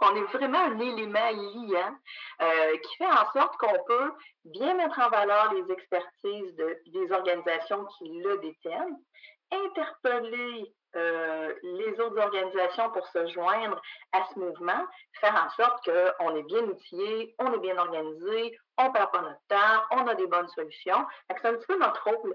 on 0.00 0.16
est 0.16 0.32
vraiment 0.32 0.58
un 0.58 0.78
élément 0.78 1.30
liant 1.30 1.96
euh, 2.42 2.76
qui 2.78 2.96
fait 2.96 3.06
en 3.06 3.30
sorte 3.32 3.56
qu'on 3.56 3.82
peut 3.86 4.12
bien 4.44 4.74
mettre 4.74 4.98
en 5.00 5.08
valeur 5.08 5.52
les 5.54 5.72
expertises 5.72 6.54
de, 6.56 6.78
des 6.86 7.12
organisations 7.12 7.84
qui 7.98 8.20
le 8.22 8.38
détiennent, 8.38 8.96
interpeller 9.50 10.72
euh, 10.94 11.54
les 11.62 12.00
autres 12.00 12.18
organisations 12.18 12.90
pour 12.90 13.06
se 13.08 13.26
joindre 13.28 13.80
à 14.12 14.24
ce 14.32 14.38
mouvement, 14.38 14.84
faire 15.20 15.34
en 15.34 15.50
sorte 15.50 15.84
qu'on 15.84 16.36
est 16.36 16.42
bien 16.42 16.64
outillé, 16.64 17.34
on 17.38 17.52
est 17.54 17.60
bien 17.60 17.78
organisé, 17.78 18.58
on 18.76 18.88
ne 18.88 18.92
perd 18.92 19.10
pas 19.10 19.22
notre 19.22 19.40
temps, 19.48 19.82
on 19.92 20.06
a 20.06 20.14
des 20.14 20.26
bonnes 20.26 20.48
solutions. 20.48 21.06
C'est 21.30 21.48
un 21.48 21.54
petit 21.54 21.66
peu 21.66 21.78
notre 21.78 22.04
rôle. 22.04 22.34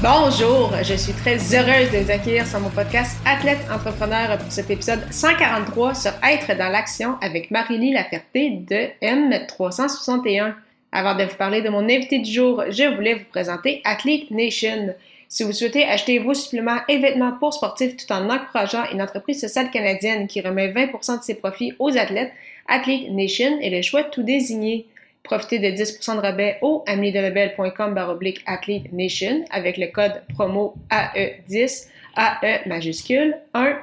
Bonjour, 0.00 0.72
je 0.84 0.94
suis 0.94 1.12
très 1.12 1.34
heureuse 1.34 1.90
de 1.90 1.98
vous 1.98 2.10
accueillir 2.12 2.46
sur 2.46 2.60
mon 2.60 2.70
podcast 2.70 3.18
Athlète 3.26 3.58
Entrepreneur 3.68 4.38
pour 4.38 4.52
cet 4.52 4.70
épisode 4.70 5.00
143 5.10 5.94
sur 5.96 6.12
Être 6.22 6.56
dans 6.56 6.68
l'action 6.68 7.16
avec 7.20 7.50
Marie-Lie 7.50 7.94
Laferté 7.94 8.50
de 8.50 8.90
M361. 9.04 10.54
Avant 10.92 11.16
de 11.16 11.24
vous 11.24 11.34
parler 11.34 11.62
de 11.62 11.68
mon 11.68 11.82
invité 11.82 12.20
du 12.20 12.30
jour, 12.30 12.62
je 12.70 12.94
voulais 12.94 13.14
vous 13.14 13.24
présenter 13.28 13.82
Athlete 13.84 14.30
Nation. 14.30 14.94
Si 15.28 15.42
vous 15.42 15.52
souhaitez 15.52 15.84
acheter 15.84 16.20
vos 16.20 16.32
suppléments 16.32 16.78
et 16.86 16.98
vêtements 16.98 17.32
pour 17.32 17.52
sportifs 17.52 17.96
tout 17.96 18.12
en 18.12 18.30
encourageant 18.30 18.84
une 18.92 19.02
entreprise 19.02 19.40
sociale 19.40 19.72
canadienne 19.72 20.28
qui 20.28 20.40
remet 20.40 20.70
20% 20.70 21.18
de 21.18 21.24
ses 21.24 21.34
profits 21.34 21.72
aux 21.80 21.98
athlètes, 21.98 22.32
Athlete 22.68 23.10
Nation 23.10 23.58
est 23.60 23.70
le 23.70 23.82
choix 23.82 24.04
tout 24.04 24.22
désigné. 24.22 24.86
Profitez 25.28 25.58
de 25.58 25.66
10% 25.66 26.16
de 26.16 26.20
rabais 26.20 26.56
au 26.62 26.82
ameliedelebel.com 26.86 27.92
baroblique 27.92 28.40
Athlete 28.46 28.90
Nation 28.94 29.44
avec 29.50 29.76
le 29.76 29.88
code 29.88 30.22
promo 30.32 30.74
AE10, 30.90 31.86
AE 32.16 32.66
majuscule 32.66 33.36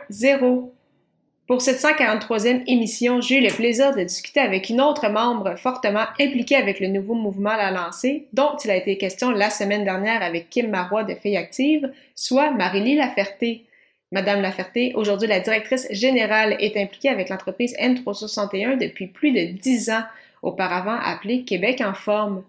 10. 0.09 0.37
Pour 1.45 1.61
cette 1.61 1.77
143e 1.77 2.63
émission, 2.65 3.21
j'ai 3.21 3.37
eu 3.37 3.41
le 3.41 3.53
plaisir 3.53 3.95
de 3.95 4.01
discuter 4.01 4.39
avec 4.39 4.69
une 4.69 4.81
autre 4.81 5.07
membre 5.07 5.55
fortement 5.55 6.05
impliquée 6.19 6.55
avec 6.55 6.79
le 6.79 6.87
nouveau 6.87 7.13
mouvement 7.13 7.55
La 7.55 7.69
Lancée, 7.69 8.25
dont 8.33 8.57
il 8.63 8.71
a 8.71 8.75
été 8.75 8.97
question 8.97 9.29
la 9.29 9.51
semaine 9.51 9.83
dernière 9.83 10.23
avec 10.23 10.49
Kim 10.49 10.71
Marois 10.71 11.03
de 11.03 11.13
Filles 11.13 11.37
Actives, 11.37 11.91
soit 12.15 12.49
Marie-Lie 12.49 12.95
Laferté. 12.95 13.65
Madame 14.11 14.41
Laferté, 14.41 14.93
aujourd'hui 14.95 15.27
la 15.27 15.41
directrice 15.41 15.87
générale, 15.91 16.55
est 16.59 16.75
impliquée 16.75 17.09
avec 17.09 17.29
l'entreprise 17.29 17.75
M361 17.79 18.79
depuis 18.79 19.05
plus 19.05 19.31
de 19.31 19.51
10 19.51 19.91
ans 19.91 20.03
auparavant 20.45 20.97
appelé 21.03 21.43
Québec 21.43 21.81
en 21.83 21.93
forme. 21.93 22.43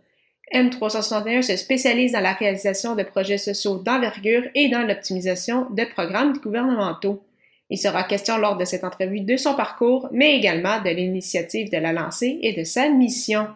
M361 0.55 1.43
se 1.43 1.57
spécialise 1.57 2.13
dans 2.13 2.21
la 2.21 2.33
réalisation 2.33 2.95
de 2.95 3.03
projets 3.03 3.39
sociaux 3.39 3.79
d'envergure 3.79 4.45
et 4.55 4.69
dans 4.69 4.83
l'optimisation 4.83 5.67
de 5.71 5.85
programmes 5.85 6.39
gouvernementaux. 6.39 7.23
Il 7.69 7.79
sera 7.79 8.05
question 8.05 8.39
lors 8.39 8.57
de 8.57 8.65
cette 8.65 8.85
entrevue 8.85 9.21
de 9.21 9.37
son 9.37 9.55
parcours, 9.55 10.09
mais 10.13 10.37
également 10.37 10.81
de 10.81 10.91
l'initiative 10.91 11.71
de 11.71 11.79
la 11.79 11.93
lancée 11.93 12.39
et 12.43 12.53
de 12.53 12.63
sa 12.63 12.89
mission. 12.89 13.49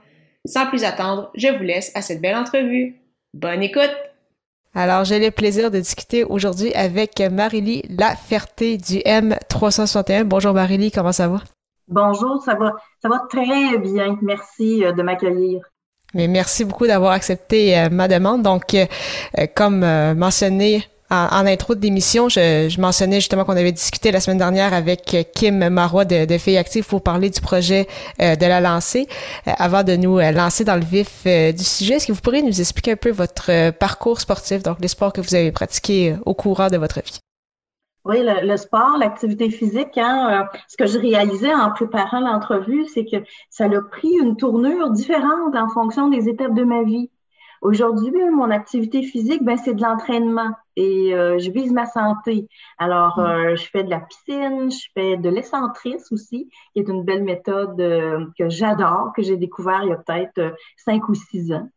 Sans 0.45 0.67
plus 0.67 0.83
attendre, 0.83 1.31
je 1.37 1.47
vous 1.49 1.63
laisse 1.63 1.93
à 1.95 2.03
cette 2.03 2.21
belle 2.21 2.35
entrevue. 2.35 2.97
Bonne 3.35 3.63
écoute! 3.63 3.95
Alors, 4.75 5.05
j'ai 5.05 5.19
le 5.19 5.31
plaisir 5.31 5.71
de 5.71 5.79
discuter 5.79 6.25
aujourd'hui 6.25 6.73
avec 6.75 7.21
Marie-Lie 7.21 7.83
Laferté 7.89 8.77
du 8.79 8.99
M361. 8.99 10.25
Bonjour 10.25 10.55
Marie-Lie, 10.55 10.93
comment 10.93 11.13
ça 11.13 11.29
va? 11.29 11.43
Bonjour, 11.91 12.41
ça 12.45 12.55
va, 12.55 12.77
ça 13.03 13.09
va 13.09 13.21
très 13.29 13.77
bien. 13.79 14.17
Merci 14.23 14.85
euh, 14.85 14.93
de 14.93 15.03
m'accueillir. 15.03 15.61
Mais 16.15 16.29
merci 16.29 16.65
beaucoup 16.65 16.87
d'avoir 16.87 17.11
accepté 17.13 17.77
euh, 17.77 17.89
ma 17.91 18.07
demande. 18.07 18.43
Donc, 18.43 18.75
euh, 18.75 18.87
comme 19.57 19.81
mentionné 20.15 20.85
en, 21.11 21.45
intro 21.47 21.75
de 21.75 21.81
l'émission, 21.81 22.29
je, 22.29 22.81
mentionnais 22.81 23.17
justement 23.17 23.45
qu'on 23.45 23.57
avait 23.57 23.73
discuté 23.73 24.13
la 24.13 24.21
semaine 24.21 24.39
dernière 24.39 24.73
avec 24.73 25.17
Kim 25.35 25.69
Marois 25.69 26.05
de, 26.05 26.25
de 26.27 26.39
Filles 26.39 26.63
pour 26.89 27.03
parler 27.03 27.31
du 27.31 27.41
projet 27.41 27.89
de 28.21 28.47
la 28.47 28.61
lancée. 28.61 29.09
avant 29.45 29.83
de 29.83 29.97
nous 29.97 30.21
lancer 30.21 30.63
dans 30.63 30.77
le 30.77 30.85
vif 30.85 31.25
du 31.25 31.65
sujet, 31.65 31.95
est-ce 31.95 32.07
que 32.07 32.13
vous 32.13 32.21
pourriez 32.21 32.43
nous 32.43 32.61
expliquer 32.61 32.93
un 32.93 32.97
peu 32.97 33.11
votre 33.11 33.71
parcours 33.71 34.21
sportif, 34.21 34.63
donc 34.63 34.77
les 34.81 34.87
sports 34.87 35.13
que 35.13 35.21
vous 35.21 35.35
avez 35.35 35.51
pratiqués 35.51 36.15
au 36.25 36.35
courant 36.35 36.69
de 36.69 36.77
votre 36.77 37.03
vie? 37.03 37.19
Oui, 38.11 38.25
le, 38.25 38.57
sport, 38.57 38.99
l'activité 38.99 39.51
physique, 39.51 39.97
hein, 39.97 40.43
euh, 40.43 40.59
ce 40.67 40.77
que 40.77 40.87
je 40.87 40.99
réalisais 40.99 41.55
en 41.55 41.71
préparant 41.71 42.19
l'entrevue, 42.19 42.85
c'est 42.87 43.05
que 43.05 43.19
ça 43.51 43.67
a 43.67 43.83
pris 43.83 44.11
une 44.21 44.37
tournure 44.37 44.91
différente 44.91 45.55
en 45.55 45.69
fonction 45.69 46.09
des 46.09 46.29
étapes 46.29 46.55
de 46.55 46.65
ma 46.65 46.83
vie. 46.83 47.09
Aujourd'hui, 47.63 48.11
mon 48.33 48.51
activité 48.51 49.05
physique, 49.05 49.45
ben, 49.45 49.57
c'est 49.57 49.75
de 49.75 49.83
l'entraînement 49.83 50.51
et 50.75 51.15
euh, 51.15 51.39
je 51.39 51.53
vise 51.53 51.73
ma 51.73 51.87
santé. 51.87 52.49
Alors, 52.79 53.17
mm. 53.21 53.23
euh, 53.23 53.55
je 53.55 53.69
fais 53.71 53.85
de 53.85 53.91
la 53.91 54.01
piscine, 54.01 54.73
je 54.73 54.89
fais 54.93 55.17
de 55.17 55.29
l'essentrisme 55.29 56.13
aussi, 56.13 56.51
qui 56.73 56.81
est 56.81 56.89
une 56.89 57.05
belle 57.05 57.23
méthode 57.23 57.77
que 57.77 58.49
j'adore, 58.49 59.13
que 59.15 59.23
j'ai 59.23 59.37
découvert 59.37 59.85
il 59.85 59.91
y 59.91 59.93
a 59.93 59.99
peut-être 59.99 60.57
cinq 60.77 61.09
ou 61.09 61.15
six 61.15 61.53
ans. 61.53 61.69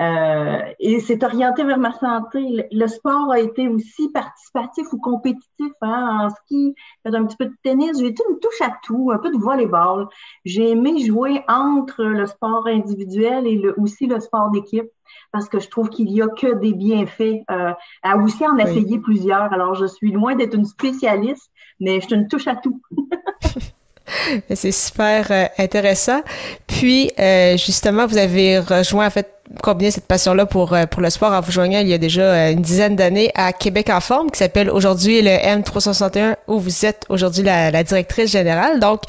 Euh, 0.00 0.60
et 0.78 1.00
c'est 1.00 1.22
orienté 1.22 1.64
vers 1.64 1.78
ma 1.78 1.92
santé. 1.92 2.68
Le, 2.70 2.86
sport 2.86 3.32
a 3.32 3.40
été 3.40 3.68
aussi 3.68 4.10
participatif 4.10 4.92
ou 4.92 4.98
compétitif. 4.98 5.72
Hein, 5.82 6.18
en 6.22 6.30
ski, 6.30 6.74
j'ai 7.04 7.14
un 7.14 7.24
petit 7.24 7.36
peu 7.36 7.46
de 7.46 7.54
tennis, 7.62 7.98
j'ai 7.98 8.06
été 8.06 8.22
une 8.28 8.38
touche 8.38 8.60
à 8.62 8.72
tout, 8.82 9.10
un 9.12 9.18
peu 9.18 9.30
de 9.30 9.38
volleyball. 9.38 10.08
J'ai 10.44 10.70
aimé 10.70 11.04
jouer 11.04 11.42
entre 11.48 12.02
le 12.04 12.26
sport 12.26 12.66
individuel 12.66 13.46
et 13.46 13.56
le, 13.56 13.78
aussi 13.78 14.06
le 14.06 14.20
sport 14.20 14.50
d'équipe 14.50 14.90
parce 15.32 15.48
que 15.48 15.60
je 15.60 15.68
trouve 15.68 15.88
qu'il 15.90 16.10
y 16.10 16.22
a 16.22 16.28
que 16.28 16.54
des 16.58 16.72
bienfaits 16.72 17.42
euh, 17.50 17.72
à 18.02 18.16
aussi 18.16 18.46
en 18.46 18.56
essayer 18.58 18.98
plusieurs. 18.98 19.52
Alors, 19.52 19.74
je 19.74 19.86
suis 19.86 20.12
loin 20.12 20.34
d'être 20.34 20.54
une 20.54 20.64
spécialiste, 20.64 21.50
mais 21.78 22.00
je 22.00 22.06
suis 22.06 22.14
une 22.14 22.28
touche 22.28 22.46
à 22.46 22.56
tout. 22.56 22.80
C'est 24.54 24.72
super 24.72 25.30
euh, 25.30 25.44
intéressant. 25.58 26.20
Puis, 26.66 27.10
euh, 27.18 27.56
justement, 27.56 28.06
vous 28.06 28.18
avez 28.18 28.58
rejoint, 28.58 29.06
en 29.06 29.10
fait, 29.10 29.39
combiner 29.62 29.90
cette 29.90 30.06
passion-là 30.06 30.46
pour, 30.46 30.72
euh, 30.72 30.86
pour 30.86 31.02
le 31.02 31.10
sport 31.10 31.32
en 31.32 31.40
vous 31.40 31.52
joignant 31.52 31.80
il 31.80 31.88
y 31.88 31.94
a 31.94 31.98
déjà 31.98 32.50
une 32.50 32.62
dizaine 32.62 32.96
d'années 32.96 33.30
à 33.34 33.52
Québec 33.52 33.90
en 33.90 34.00
forme, 34.00 34.30
qui 34.30 34.38
s'appelle 34.38 34.70
aujourd'hui 34.70 35.22
le 35.22 35.30
M361, 35.30 36.36
où 36.48 36.58
vous 36.58 36.86
êtes 36.86 37.04
aujourd'hui 37.08 37.42
la, 37.42 37.70
la, 37.70 37.84
directrice 37.84 38.30
générale. 38.30 38.80
Donc, 38.80 39.02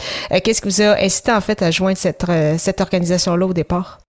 qu'est-ce 0.44 0.62
qui 0.62 0.70
vous 0.70 0.82
a 0.82 0.98
incité, 1.02 1.32
en 1.32 1.42
fait, 1.42 1.62
à 1.62 1.72
joindre 1.72 1.98
cette, 1.98 2.26
cette 2.58 2.82
organisation-là 2.82 3.46
au 3.46 3.54
départ? 3.54 4.01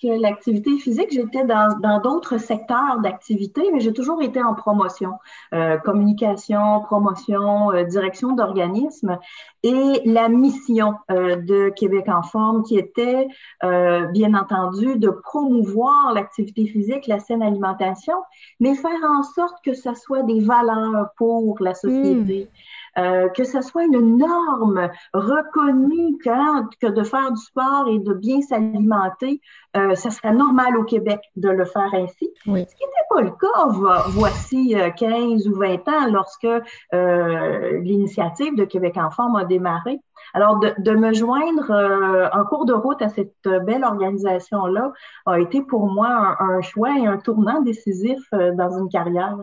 Que 0.00 0.20
l'activité 0.20 0.78
physique, 0.78 1.10
j'étais 1.10 1.44
dans 1.44 2.00
d'autres 2.00 2.38
secteurs 2.38 3.00
d'activité, 3.02 3.62
mais 3.72 3.80
j'ai 3.80 3.92
toujours 3.92 4.22
été 4.22 4.40
en 4.40 4.54
promotion, 4.54 5.14
euh, 5.52 5.76
communication, 5.78 6.82
promotion, 6.82 7.72
euh, 7.72 7.82
direction 7.82 8.36
d'organisme 8.36 9.18
et 9.64 10.02
la 10.04 10.28
mission 10.28 10.94
euh, 11.10 11.34
de 11.34 11.70
Québec 11.70 12.04
en 12.08 12.22
forme 12.22 12.62
qui 12.62 12.78
était, 12.78 13.26
bien 13.60 14.34
entendu, 14.34 14.98
de 14.98 15.10
promouvoir 15.10 16.12
l'activité 16.14 16.66
physique, 16.66 17.08
la 17.08 17.18
saine 17.18 17.42
alimentation, 17.42 18.14
mais 18.60 18.76
faire 18.76 19.02
en 19.02 19.24
sorte 19.24 19.56
que 19.64 19.74
ce 19.74 19.94
soit 19.94 20.22
des 20.22 20.38
valeurs 20.38 21.08
pour 21.16 21.56
la 21.60 21.74
société. 21.74 22.44
Hmm. 22.44 22.58
Euh, 22.96 23.28
que 23.28 23.44
ce 23.44 23.60
soit 23.60 23.84
une 23.84 24.16
norme 24.16 24.88
reconnue 25.12 26.18
que, 26.18 26.76
que, 26.80 26.86
de 26.86 27.02
faire 27.02 27.30
du 27.30 27.40
sport 27.40 27.88
et 27.88 27.98
de 27.98 28.14
bien 28.14 28.40
s'alimenter, 28.40 29.40
euh, 29.76 29.94
ce 29.94 30.10
serait 30.10 30.32
normal 30.32 30.76
au 30.76 30.84
Québec 30.84 31.20
de 31.36 31.50
le 31.50 31.64
faire 31.64 31.92
ainsi. 31.92 32.30
Ce 32.44 32.44
qui 32.44 32.50
n'était 32.52 33.06
pas 33.10 33.20
le 33.20 33.30
cas 33.30 34.06
voici 34.08 34.74
15 34.96 35.46
euh, 35.46 35.50
ou 35.50 35.54
20 35.54 35.88
ans 35.88 36.10
lorsque 36.10 36.46
euh, 36.94 37.80
l'initiative 37.80 38.56
de 38.56 38.64
Québec 38.64 38.96
en 38.96 39.10
forme 39.10 39.36
a 39.36 39.44
démarré. 39.44 40.00
Alors, 40.34 40.58
de, 40.58 40.74
de 40.78 40.90
me 40.92 41.14
joindre 41.14 41.70
euh, 41.70 42.28
en 42.32 42.44
cours 42.44 42.66
de 42.66 42.72
route 42.72 43.00
à 43.02 43.08
cette 43.08 43.34
belle 43.44 43.84
organisation-là 43.84 44.92
a 45.26 45.38
été 45.40 45.62
pour 45.62 45.86
moi 45.86 46.36
un, 46.40 46.60
choix 46.60 46.98
et 46.98 47.06
un 47.06 47.18
tournant 47.18 47.62
décisif 47.62 48.18
euh, 48.34 48.52
dans 48.54 48.76
une 48.78 48.88
carrière 48.88 49.38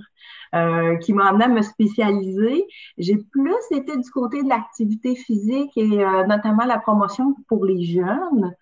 euh, 0.54 0.98
qui 0.98 1.14
m'a 1.14 1.30
amené 1.30 1.46
à 1.46 1.50
me 1.50 1.62
spécialiser. 1.62 2.66
J'ai 2.98 3.16
plus 3.18 3.56
été 3.72 3.96
du 3.98 4.12
côté 4.12 4.44
de 4.44 4.50
l'activité 4.50 5.16
physique 5.16 5.72
et 5.76 6.06
notamment 6.28 6.66
la 6.66 6.80
promotion 6.80 7.36
pour 7.48 7.66
les 7.66 7.84
jeunes. 7.84 8.54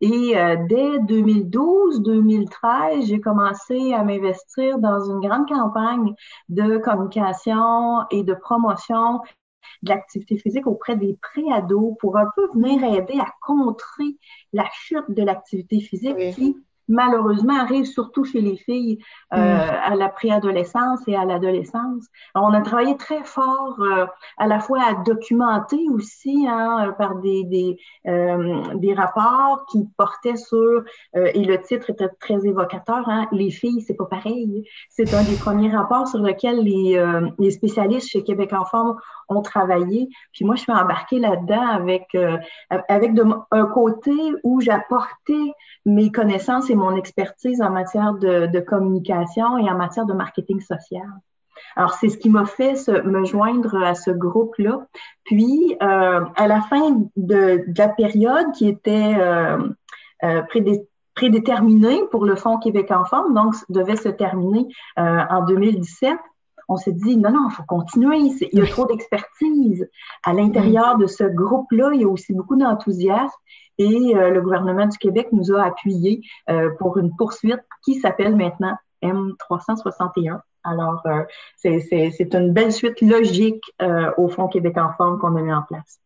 Et 0.00 0.34
dès 0.68 0.98
2012-2013, 1.00 3.06
j'ai 3.06 3.20
commencé 3.20 3.92
à 3.92 4.02
m'investir 4.02 4.78
dans 4.78 5.00
une 5.00 5.20
grande 5.20 5.46
campagne 5.48 6.14
de 6.48 6.78
communication 6.78 8.00
et 8.10 8.22
de 8.24 8.32
promotion 8.34 9.20
de 9.82 9.90
l'activité 9.90 10.36
physique 10.38 10.66
auprès 10.66 10.96
des 10.96 11.18
préados 11.20 11.96
pour 12.00 12.16
un 12.16 12.26
peu 12.34 12.48
venir 12.54 12.82
aider 12.84 13.18
à 13.20 13.32
contrer 13.40 14.16
la 14.52 14.66
chute 14.72 15.10
de 15.10 15.22
l'activité 15.22 15.80
physique 15.80 16.16
qui 16.34 16.56
malheureusement 16.88 17.58
arrive 17.58 17.84
surtout 17.84 18.24
chez 18.24 18.40
les 18.40 18.56
filles 18.56 18.98
euh, 19.34 19.36
mm. 19.36 19.70
à 19.84 19.96
la 19.96 20.08
préadolescence 20.08 21.00
et 21.06 21.16
à 21.16 21.24
l'adolescence. 21.24 22.06
On 22.34 22.52
a 22.52 22.60
travaillé 22.60 22.96
très 22.96 23.24
fort 23.24 23.76
euh, 23.80 24.06
à 24.38 24.46
la 24.46 24.60
fois 24.60 24.80
à 24.82 24.94
documenter 24.94 25.80
aussi 25.90 26.46
hein, 26.48 26.94
par 26.98 27.16
des, 27.16 27.44
des, 27.44 27.76
euh, 28.06 28.74
des 28.74 28.94
rapports 28.94 29.66
qui 29.70 29.88
portaient 29.96 30.36
sur, 30.36 30.84
et 31.14 31.44
le 31.44 31.60
titre 31.60 31.90
était 31.90 32.08
très 32.20 32.46
évocateur, 32.46 33.08
hein, 33.08 33.26
les 33.32 33.50
filles, 33.50 33.80
c'est 33.80 33.94
pas 33.94 34.06
pareil. 34.06 34.64
C'est 34.90 35.14
un 35.14 35.22
des 35.24 35.36
premiers 35.36 35.70
rapports 35.70 36.08
sur 36.08 36.20
lequel 36.20 36.62
les, 36.62 37.02
les 37.38 37.50
spécialistes 37.50 38.08
chez 38.08 38.22
Québec 38.22 38.52
Enfants 38.52 38.96
ont 39.28 39.42
travaillé. 39.42 40.08
Puis 40.32 40.44
moi, 40.44 40.54
je 40.54 40.62
suis 40.62 40.72
embarquée 40.72 41.18
là-dedans 41.18 41.66
avec, 41.66 42.16
avec 42.88 43.14
de, 43.14 43.24
un 43.50 43.66
côté 43.66 44.12
où 44.44 44.60
j'apportais 44.60 45.52
mes 45.84 46.10
connaissances 46.10 46.68
et 46.68 46.74
mon 46.74 46.96
expertise 46.96 47.62
en 47.62 47.70
matière 47.70 48.14
de, 48.14 48.60
communication 48.60 49.58
et 49.58 49.70
en 49.70 49.76
matière 49.76 50.06
de 50.06 50.12
marketing 50.12 50.60
social. 50.60 51.06
Alors, 51.76 51.94
c'est 51.94 52.08
ce 52.08 52.18
qui 52.18 52.30
m'a 52.30 52.44
fait 52.44 52.74
me 53.04 53.24
joindre 53.24 53.82
à 53.82 53.94
ce 53.94 54.10
groupe-là. 54.10 54.86
Puis, 55.24 55.76
euh, 55.82 56.24
à 56.34 56.46
la 56.46 56.60
fin 56.62 57.02
de, 57.16 57.64
la 57.76 57.88
période 57.88 58.52
qui 58.52 58.68
était 58.68 59.14
euh, 59.18 59.58
euh, 60.24 60.42
prédéterminée 61.14 62.02
pour 62.10 62.24
le 62.24 62.34
Fonds 62.34 62.58
Québec 62.58 62.90
Enfants, 62.90 63.30
donc 63.30 63.54
devait 63.68 63.96
se 63.96 64.08
terminer 64.08 64.66
en 64.96 65.44
2017, 65.44 66.18
on 66.68 66.76
s'est 66.76 66.92
dit, 66.92 67.16
non, 67.16 67.30
non, 67.30 67.48
il 67.50 67.54
faut 67.54 67.62
continuer. 67.64 68.18
Il 68.18 68.58
y 68.58 68.60
a 68.60 68.66
trop 68.66 68.86
d'expertise. 68.86 69.88
À 70.24 70.32
l'intérieur 70.32 70.98
de 70.98 71.06
ce 71.06 71.24
groupe-là, 71.24 71.90
il 71.94 72.00
y 72.00 72.04
a 72.04 72.08
aussi 72.08 72.32
beaucoup 72.32 72.56
d'enthousiasme 72.56 73.36
et 73.78 74.16
euh, 74.16 74.30
le 74.30 74.40
gouvernement 74.40 74.86
du 74.86 74.98
Québec 74.98 75.28
nous 75.32 75.52
a 75.52 75.64
appuyés 75.64 76.22
euh, 76.50 76.70
pour 76.78 76.98
une 76.98 77.14
poursuite 77.16 77.60
qui 77.84 77.94
s'appelle 77.94 78.34
maintenant 78.34 78.76
M361. 79.02 80.40
Alors, 80.64 81.02
euh, 81.06 81.22
c'est 81.56 82.34
une 82.34 82.52
belle 82.52 82.72
suite 82.72 83.00
logique 83.00 83.62
au 84.16 84.28
Fonds 84.28 84.48
Québec 84.48 84.76
en 84.78 84.92
forme 84.94 85.18
qu'on 85.20 85.36
a 85.36 85.40
mis 85.40 85.52
en 85.52 85.62
place. 85.62 86.00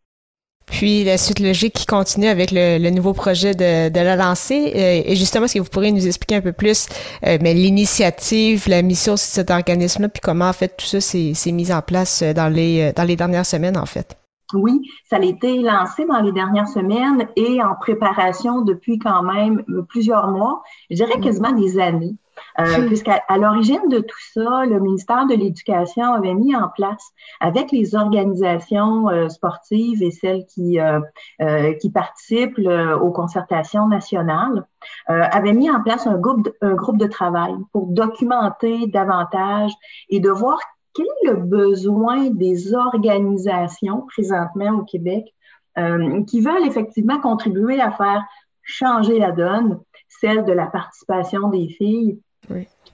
Puis 0.70 1.04
la 1.04 1.18
suite 1.18 1.40
logique 1.40 1.74
qui 1.74 1.86
continue 1.86 2.28
avec 2.28 2.50
le, 2.52 2.90
nouveau 2.90 3.12
projet 3.12 3.54
de, 3.54 3.94
la 3.94 4.16
lancée. 4.16 4.72
et 5.06 5.16
justement, 5.16 5.44
est-ce 5.44 5.54
que 5.54 5.58
vous 5.60 5.68
pourriez 5.68 5.92
nous 5.92 6.06
expliquer 6.06 6.36
un 6.36 6.40
peu 6.40 6.52
plus 6.52 6.88
mais 7.22 7.54
l'initiative, 7.54 8.68
la 8.68 8.82
mission 8.82 9.14
de 9.14 9.18
cet 9.18 9.50
organisme-là, 9.50 10.08
puis 10.08 10.20
comment 10.20 10.48
en 10.48 10.52
fait 10.52 10.76
tout 10.76 10.86
ça 10.86 11.00
s'est 11.00 11.52
mis 11.52 11.72
en 11.72 11.82
place 11.82 12.22
dans 12.22 12.48
les, 12.48 12.92
dans 12.94 13.04
les 13.04 13.16
dernières 13.16 13.46
semaines 13.46 13.76
en 13.76 13.86
fait? 13.86 14.16
Oui, 14.54 14.80
ça 15.08 15.16
a 15.16 15.22
été 15.22 15.58
lancé 15.58 16.04
dans 16.06 16.20
les 16.20 16.32
dernières 16.32 16.68
semaines 16.68 17.28
et 17.36 17.62
en 17.62 17.74
préparation 17.74 18.62
depuis 18.62 18.98
quand 18.98 19.22
même 19.22 19.62
plusieurs 19.88 20.28
mois, 20.28 20.62
je 20.90 20.96
dirais 20.96 21.18
mm. 21.18 21.20
quasiment 21.20 21.52
des 21.52 21.78
années. 21.78 22.16
Euh, 22.58 22.86
Puisqu'à 22.86 23.22
l'origine 23.36 23.88
de 23.88 24.00
tout 24.00 24.18
ça, 24.34 24.64
le 24.66 24.80
ministère 24.80 25.26
de 25.26 25.34
l'Éducation 25.34 26.12
avait 26.12 26.34
mis 26.34 26.54
en 26.54 26.68
place, 26.68 27.12
avec 27.40 27.70
les 27.70 27.94
organisations 27.94 29.08
euh, 29.08 29.28
sportives 29.28 30.02
et 30.02 30.10
celles 30.10 30.44
qui, 30.46 30.80
euh, 30.80 31.00
euh 31.40 31.72
qui 31.74 31.90
participent 31.90 32.58
aux 32.58 33.12
concertations 33.12 33.88
nationales, 33.88 34.66
euh, 35.10 35.22
avait 35.30 35.52
mis 35.52 35.70
en 35.70 35.82
place 35.82 36.06
un 36.06 36.18
groupe, 36.18 36.44
de, 36.44 36.54
un 36.60 36.74
groupe 36.74 36.98
de 36.98 37.06
travail 37.06 37.54
pour 37.72 37.86
documenter 37.86 38.86
davantage 38.86 39.72
et 40.08 40.20
de 40.20 40.30
voir 40.30 40.58
quel 40.94 41.06
est 41.06 41.28
le 41.28 41.36
besoin 41.36 42.30
des 42.30 42.74
organisations 42.74 44.06
présentement 44.08 44.80
au 44.80 44.84
Québec 44.84 45.34
euh, 45.78 46.24
qui 46.24 46.40
veulent 46.40 46.66
effectivement 46.66 47.20
contribuer 47.20 47.80
à 47.80 47.90
faire 47.92 48.24
changer 48.62 49.18
la 49.18 49.32
donne, 49.32 49.80
celle 50.08 50.44
de 50.44 50.52
la 50.52 50.66
participation 50.66 51.48
des 51.48 51.68
filles, 51.68 52.20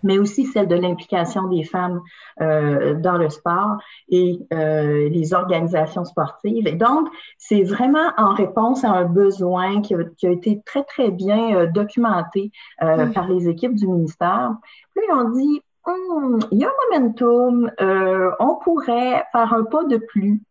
mais 0.02 0.18
aussi 0.18 0.44
celle 0.44 0.68
de 0.68 0.76
l'implication 0.76 1.48
des 1.48 1.64
femmes 1.64 2.00
euh, 2.40 2.94
dans 2.94 3.16
le 3.16 3.30
sport 3.30 3.78
et 4.08 4.38
euh, 4.52 5.08
les 5.08 5.34
organisations 5.34 6.04
sportives. 6.04 6.66
Et 6.66 6.74
donc, 6.74 7.08
c'est 7.38 7.62
vraiment 7.62 8.12
en 8.18 8.34
réponse 8.34 8.84
à 8.84 8.90
un 8.90 9.04
besoin 9.04 9.80
qui 9.80 9.94
a, 9.94 10.30
été 10.30 10.60
très, 10.66 10.84
très 10.84 11.10
bien 11.10 11.66
documenté 11.66 12.52
par 12.78 13.26
les 13.28 13.48
équipes 13.48 13.74
du 13.74 13.86
ministère. 13.86 14.52
Puis 14.94 15.04
on 15.12 15.30
dit, 15.30 15.62
Hmm, 15.86 16.38
il 16.50 16.58
y 16.58 16.64
a 16.64 16.68
un 16.68 16.98
momentum, 16.98 17.70
euh, 17.80 18.32
on 18.40 18.56
pourrait 18.56 19.24
faire 19.30 19.54
un 19.54 19.62
pas 19.62 19.84
de 19.84 19.98
plus, 19.98 20.42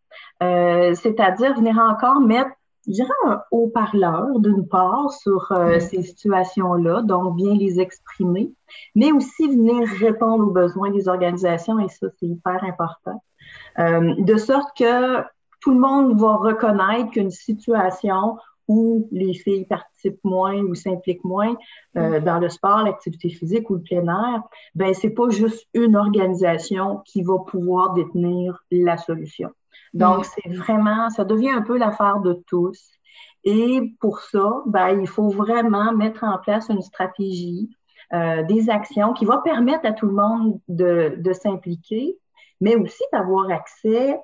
euh, 0.42 0.94
c'est-à-dire 0.94 1.54
venir 1.54 1.76
encore 1.78 2.20
mettre, 2.20 2.50
je 2.86 2.92
dirais, 2.92 3.08
un 3.26 3.42
haut-parleur 3.50 4.38
d'une 4.40 4.66
part 4.66 5.12
sur 5.12 5.50
euh, 5.52 5.80
ces 5.80 6.02
situations-là, 6.02 7.02
donc 7.02 7.36
bien 7.36 7.54
les 7.54 7.80
exprimer, 7.80 8.52
mais 8.94 9.12
aussi 9.12 9.48
venir 9.48 9.88
répondre 9.98 10.46
aux 10.46 10.52
besoins 10.52 10.90
des 10.90 11.08
organisations, 11.08 11.78
et 11.80 11.88
ça, 11.88 12.06
c'est 12.18 12.26
hyper 12.26 12.62
important. 12.64 13.22
de 13.78 14.36
sorte 14.36 14.76
que 14.78 15.22
tout 15.60 15.72
le 15.72 15.80
monde 15.80 16.18
va 16.20 16.36
reconnaître 16.36 17.10
qu'une 17.10 17.30
situation 17.30 18.38
où 18.68 19.08
les 19.12 19.34
filles 19.34 19.64
participent 19.64 20.22
moins 20.24 20.56
ou 20.56 20.74
s'impliquent 20.74 21.24
moins 21.24 21.56
euh, 21.96 22.20
mm. 22.20 22.24
dans 22.24 22.38
le 22.38 22.48
sport, 22.48 22.82
l'activité 22.82 23.28
physique 23.28 23.70
ou 23.70 23.74
le 23.74 23.82
plein 23.82 24.06
air, 24.06 24.42
ben 24.74 24.92
c'est 24.94 25.10
pas 25.10 25.28
juste 25.30 25.66
une 25.74 25.96
organisation 25.96 27.02
qui 27.04 27.22
va 27.22 27.38
pouvoir 27.38 27.94
détenir 27.94 28.64
la 28.70 28.96
solution. 28.96 29.50
Donc 29.96 30.24
c'est 30.24 30.48
vraiment, 30.54 31.10
ça 31.10 31.24
devient 31.24 31.50
un 31.50 31.62
peu 31.62 31.78
l'affaire 31.78 32.20
de 32.20 32.34
tous. 32.46 32.90
Et 33.44 33.92
pour 34.00 34.20
ça, 34.20 34.62
ben 34.66 35.00
il 35.00 35.06
faut 35.06 35.28
vraiment 35.28 35.92
mettre 35.92 36.24
en 36.24 36.38
place 36.38 36.68
une 36.68 36.82
stratégie, 36.82 37.70
euh, 38.12 38.42
des 38.42 38.70
actions 38.70 39.12
qui 39.12 39.24
vont 39.24 39.40
permettre 39.42 39.86
à 39.86 39.92
tout 39.92 40.06
le 40.06 40.12
monde 40.12 40.60
de, 40.68 41.14
de 41.18 41.32
s'impliquer, 41.32 42.18
mais 42.60 42.76
aussi 42.76 43.02
d'avoir 43.12 43.50
accès 43.50 44.18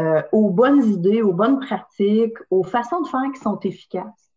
euh, 0.00 0.22
aux 0.32 0.50
bonnes 0.50 0.82
idées, 0.82 1.22
aux 1.22 1.32
bonnes 1.32 1.60
pratiques, 1.60 2.36
aux 2.50 2.64
façons 2.64 3.02
de 3.02 3.06
faire 3.06 3.30
qui 3.32 3.40
sont 3.40 3.60
efficaces. 3.60 4.32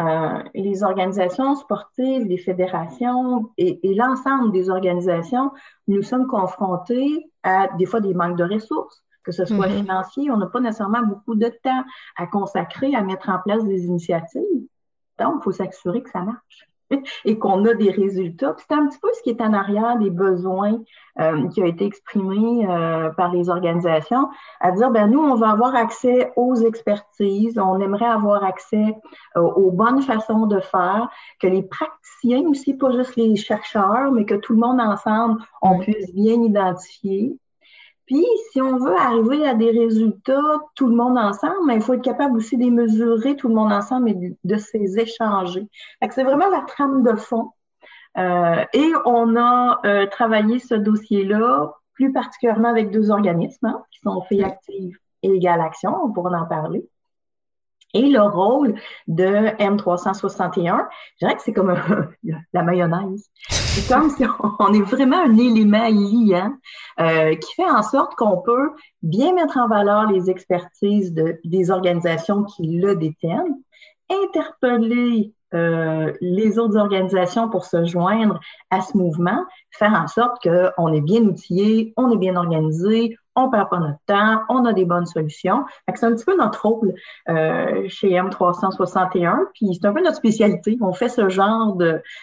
Euh, 0.00 0.42
les 0.54 0.82
organisations 0.82 1.54
sportives, 1.54 2.26
les 2.26 2.38
fédérations 2.38 3.50
et, 3.56 3.80
et 3.88 3.94
l'ensemble 3.94 4.52
des 4.52 4.70
organisations, 4.70 5.50
nous 5.88 6.02
sommes 6.02 6.26
confrontés 6.26 7.30
à 7.42 7.68
des 7.76 7.86
fois 7.86 8.00
des 8.00 8.14
manques 8.14 8.36
de 8.36 8.44
ressources, 8.44 9.02
que 9.28 9.34
ce 9.34 9.44
soit 9.44 9.66
mm-hmm. 9.66 9.80
financier, 9.80 10.30
on 10.30 10.38
n'a 10.38 10.46
pas 10.46 10.58
nécessairement 10.58 11.02
beaucoup 11.02 11.34
de 11.34 11.48
temps 11.62 11.84
à 12.16 12.26
consacrer 12.26 12.94
à 12.94 13.02
mettre 13.02 13.28
en 13.28 13.38
place 13.44 13.62
des 13.62 13.84
initiatives. 13.84 14.42
Donc, 15.18 15.34
il 15.36 15.42
faut 15.44 15.52
s'assurer 15.52 16.02
que 16.02 16.08
ça 16.08 16.22
marche 16.22 16.66
et 17.26 17.38
qu'on 17.38 17.62
a 17.66 17.74
des 17.74 17.90
résultats. 17.90 18.56
C'est 18.56 18.74
un 18.74 18.86
petit 18.86 18.98
peu 18.98 19.10
ce 19.12 19.22
qui 19.22 19.28
est 19.28 19.42
en 19.42 19.52
arrière 19.52 19.98
des 19.98 20.08
besoins 20.08 20.80
euh, 21.20 21.46
qui 21.48 21.60
a 21.60 21.66
été 21.66 21.84
exprimé 21.84 22.66
euh, 22.66 23.10
par 23.10 23.30
les 23.34 23.50
organisations, 23.50 24.30
à 24.60 24.72
dire, 24.72 24.90
ben 24.90 25.10
nous, 25.10 25.20
on 25.20 25.34
va 25.34 25.50
avoir 25.50 25.76
accès 25.76 26.32
aux 26.36 26.54
expertises, 26.54 27.58
on 27.58 27.80
aimerait 27.80 28.06
avoir 28.06 28.44
accès 28.44 28.96
euh, 29.36 29.42
aux 29.42 29.72
bonnes 29.72 30.00
façons 30.00 30.46
de 30.46 30.60
faire, 30.60 31.10
que 31.38 31.48
les 31.48 31.64
praticiens 31.64 32.48
aussi, 32.48 32.72
pas 32.72 32.92
juste 32.92 33.16
les 33.16 33.36
chercheurs, 33.36 34.10
mais 34.10 34.24
que 34.24 34.36
tout 34.36 34.54
le 34.54 34.60
monde 34.60 34.80
ensemble, 34.80 35.42
on 35.60 35.80
puisse 35.80 36.14
bien 36.14 36.40
identifier. 36.42 37.36
Puis, 38.08 38.26
si 38.50 38.62
on 38.62 38.78
veut 38.78 38.96
arriver 38.96 39.46
à 39.46 39.54
des 39.54 39.70
résultats, 39.70 40.40
tout 40.74 40.86
le 40.86 40.96
monde 40.96 41.18
ensemble, 41.18 41.70
il 41.74 41.82
faut 41.82 41.92
être 41.92 42.02
capable 42.02 42.38
aussi 42.38 42.56
de 42.56 42.70
mesurer, 42.70 43.36
tout 43.36 43.48
le 43.48 43.54
monde 43.54 43.70
ensemble, 43.70 44.08
et 44.08 44.36
de, 44.42 44.56
ces 44.56 44.98
échanger. 44.98 45.68
C'est 46.10 46.24
vraiment 46.24 46.48
la 46.48 46.62
trame 46.62 47.02
de 47.02 47.14
fond. 47.16 47.50
Euh, 48.16 48.64
et 48.72 48.90
on 49.04 49.36
a 49.36 49.80
euh, 49.84 50.06
travaillé 50.06 50.58
ce 50.58 50.74
dossier-là 50.74 51.74
plus 51.92 52.10
particulièrement 52.10 52.70
avec 52.70 52.90
deux 52.90 53.10
organismes 53.10 53.66
hein, 53.66 53.82
qui 53.90 54.00
sont 54.00 54.22
Filles 54.22 54.44
Actives 54.44 54.96
et 55.22 55.28
Égal 55.28 55.60
Action, 55.60 55.94
on 56.02 56.10
pourra 56.10 56.30
en 56.40 56.46
parler. 56.46 56.88
Et 57.94 58.08
le 58.08 58.20
rôle 58.20 58.74
de 59.06 59.24
M361, 59.58 60.86
je 61.14 61.26
dirais 61.26 61.36
que 61.36 61.42
c'est 61.42 61.52
comme 61.52 61.74
la 62.52 62.62
mayonnaise. 62.62 63.30
C'est 63.48 63.88
comme 63.92 64.10
si 64.10 64.24
on, 64.58 64.72
est 64.74 64.82
vraiment 64.82 65.22
un 65.22 65.36
élément 65.38 65.88
liant 65.88 66.52
euh, 67.00 67.34
qui 67.34 67.54
fait 67.54 67.70
en 67.70 67.82
sorte 67.82 68.14
qu'on 68.16 68.42
peut 68.42 68.72
bien 69.02 69.34
mettre 69.34 69.56
en 69.56 69.68
valeur 69.68 70.10
les 70.10 70.28
expertises 70.28 71.14
de, 71.14 71.40
des 71.44 71.70
organisations 71.70 72.44
qui 72.44 72.78
le 72.78 72.94
détiennent, 72.96 73.56
interpeller 74.10 75.32
euh, 75.54 76.12
les 76.20 76.58
autres 76.58 76.76
organisations 76.76 77.48
pour 77.48 77.64
se 77.64 77.84
joindre 77.86 78.38
à 78.70 78.82
ce 78.82 78.96
mouvement, 78.96 79.44
faire 79.70 79.94
en 79.94 80.06
sorte 80.06 80.42
qu'on 80.42 80.92
est 80.92 81.00
bien 81.00 81.22
outillé, 81.22 81.94
on 81.96 82.10
est 82.10 82.18
bien 82.18 82.36
organisé, 82.36 83.16
on 83.38 83.50
perd 83.50 83.68
pas 83.68 83.78
notre 83.78 83.98
temps, 84.06 84.42
on 84.48 84.64
a 84.64 84.72
des 84.72 84.84
bonnes 84.84 85.06
solutions. 85.06 85.64
C'est 85.94 86.04
un 86.04 86.12
petit 86.12 86.24
peu 86.24 86.36
notre 86.36 86.66
rôle 86.66 86.94
euh, 87.28 87.84
chez 87.88 88.10
M361, 88.10 89.38
puis 89.54 89.68
c'est 89.74 89.86
un 89.86 89.92
peu 89.92 90.02
notre 90.02 90.16
spécialité. 90.16 90.76
On 90.80 90.92
fait 90.92 91.08
ce 91.08 91.28
genre 91.28 91.76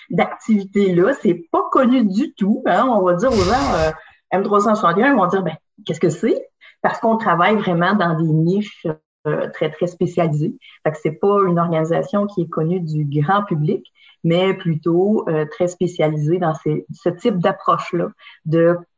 d'activité-là. 0.10 1.14
C'est 1.22 1.46
pas 1.52 1.64
connu 1.72 2.06
du 2.06 2.34
tout. 2.34 2.64
Hein. 2.66 2.88
On 2.90 3.02
va 3.02 3.14
dire 3.14 3.32
aux 3.32 3.36
gens 3.36 3.74
euh, 3.76 3.92
M361, 4.34 5.12
ils 5.12 5.16
vont 5.16 5.28
dire 5.28 5.44
ben, 5.44 5.56
qu'est-ce 5.86 6.00
que 6.00 6.10
c'est? 6.10 6.50
Parce 6.82 7.00
qu'on 7.00 7.18
travaille 7.18 7.56
vraiment 7.56 7.94
dans 7.94 8.16
des 8.16 8.28
niches 8.28 8.86
euh, 9.28 9.50
très, 9.54 9.72
très 9.72 9.88
spécialisées. 9.88 10.56
Que 10.84 10.92
c'est 11.02 11.20
pas 11.20 11.40
une 11.48 11.60
organisation 11.60 12.28
qui 12.28 12.42
est 12.42 12.50
connue 12.50 12.82
du 12.82 13.06
grand 13.06 13.44
public, 13.44 13.86
mais 14.24 14.54
plutôt 14.54 15.26
très 15.52 15.68
spécialisé 15.68 16.40
dans 16.40 16.54
ce 16.56 17.10
type 17.10 17.38
d'approche-là 17.38 18.10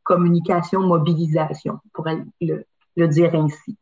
communication-mobilisation, 0.08 1.78
pour 1.92 2.06
le, 2.40 2.64
le 2.96 3.08
dire 3.08 3.34
ainsi. 3.34 3.76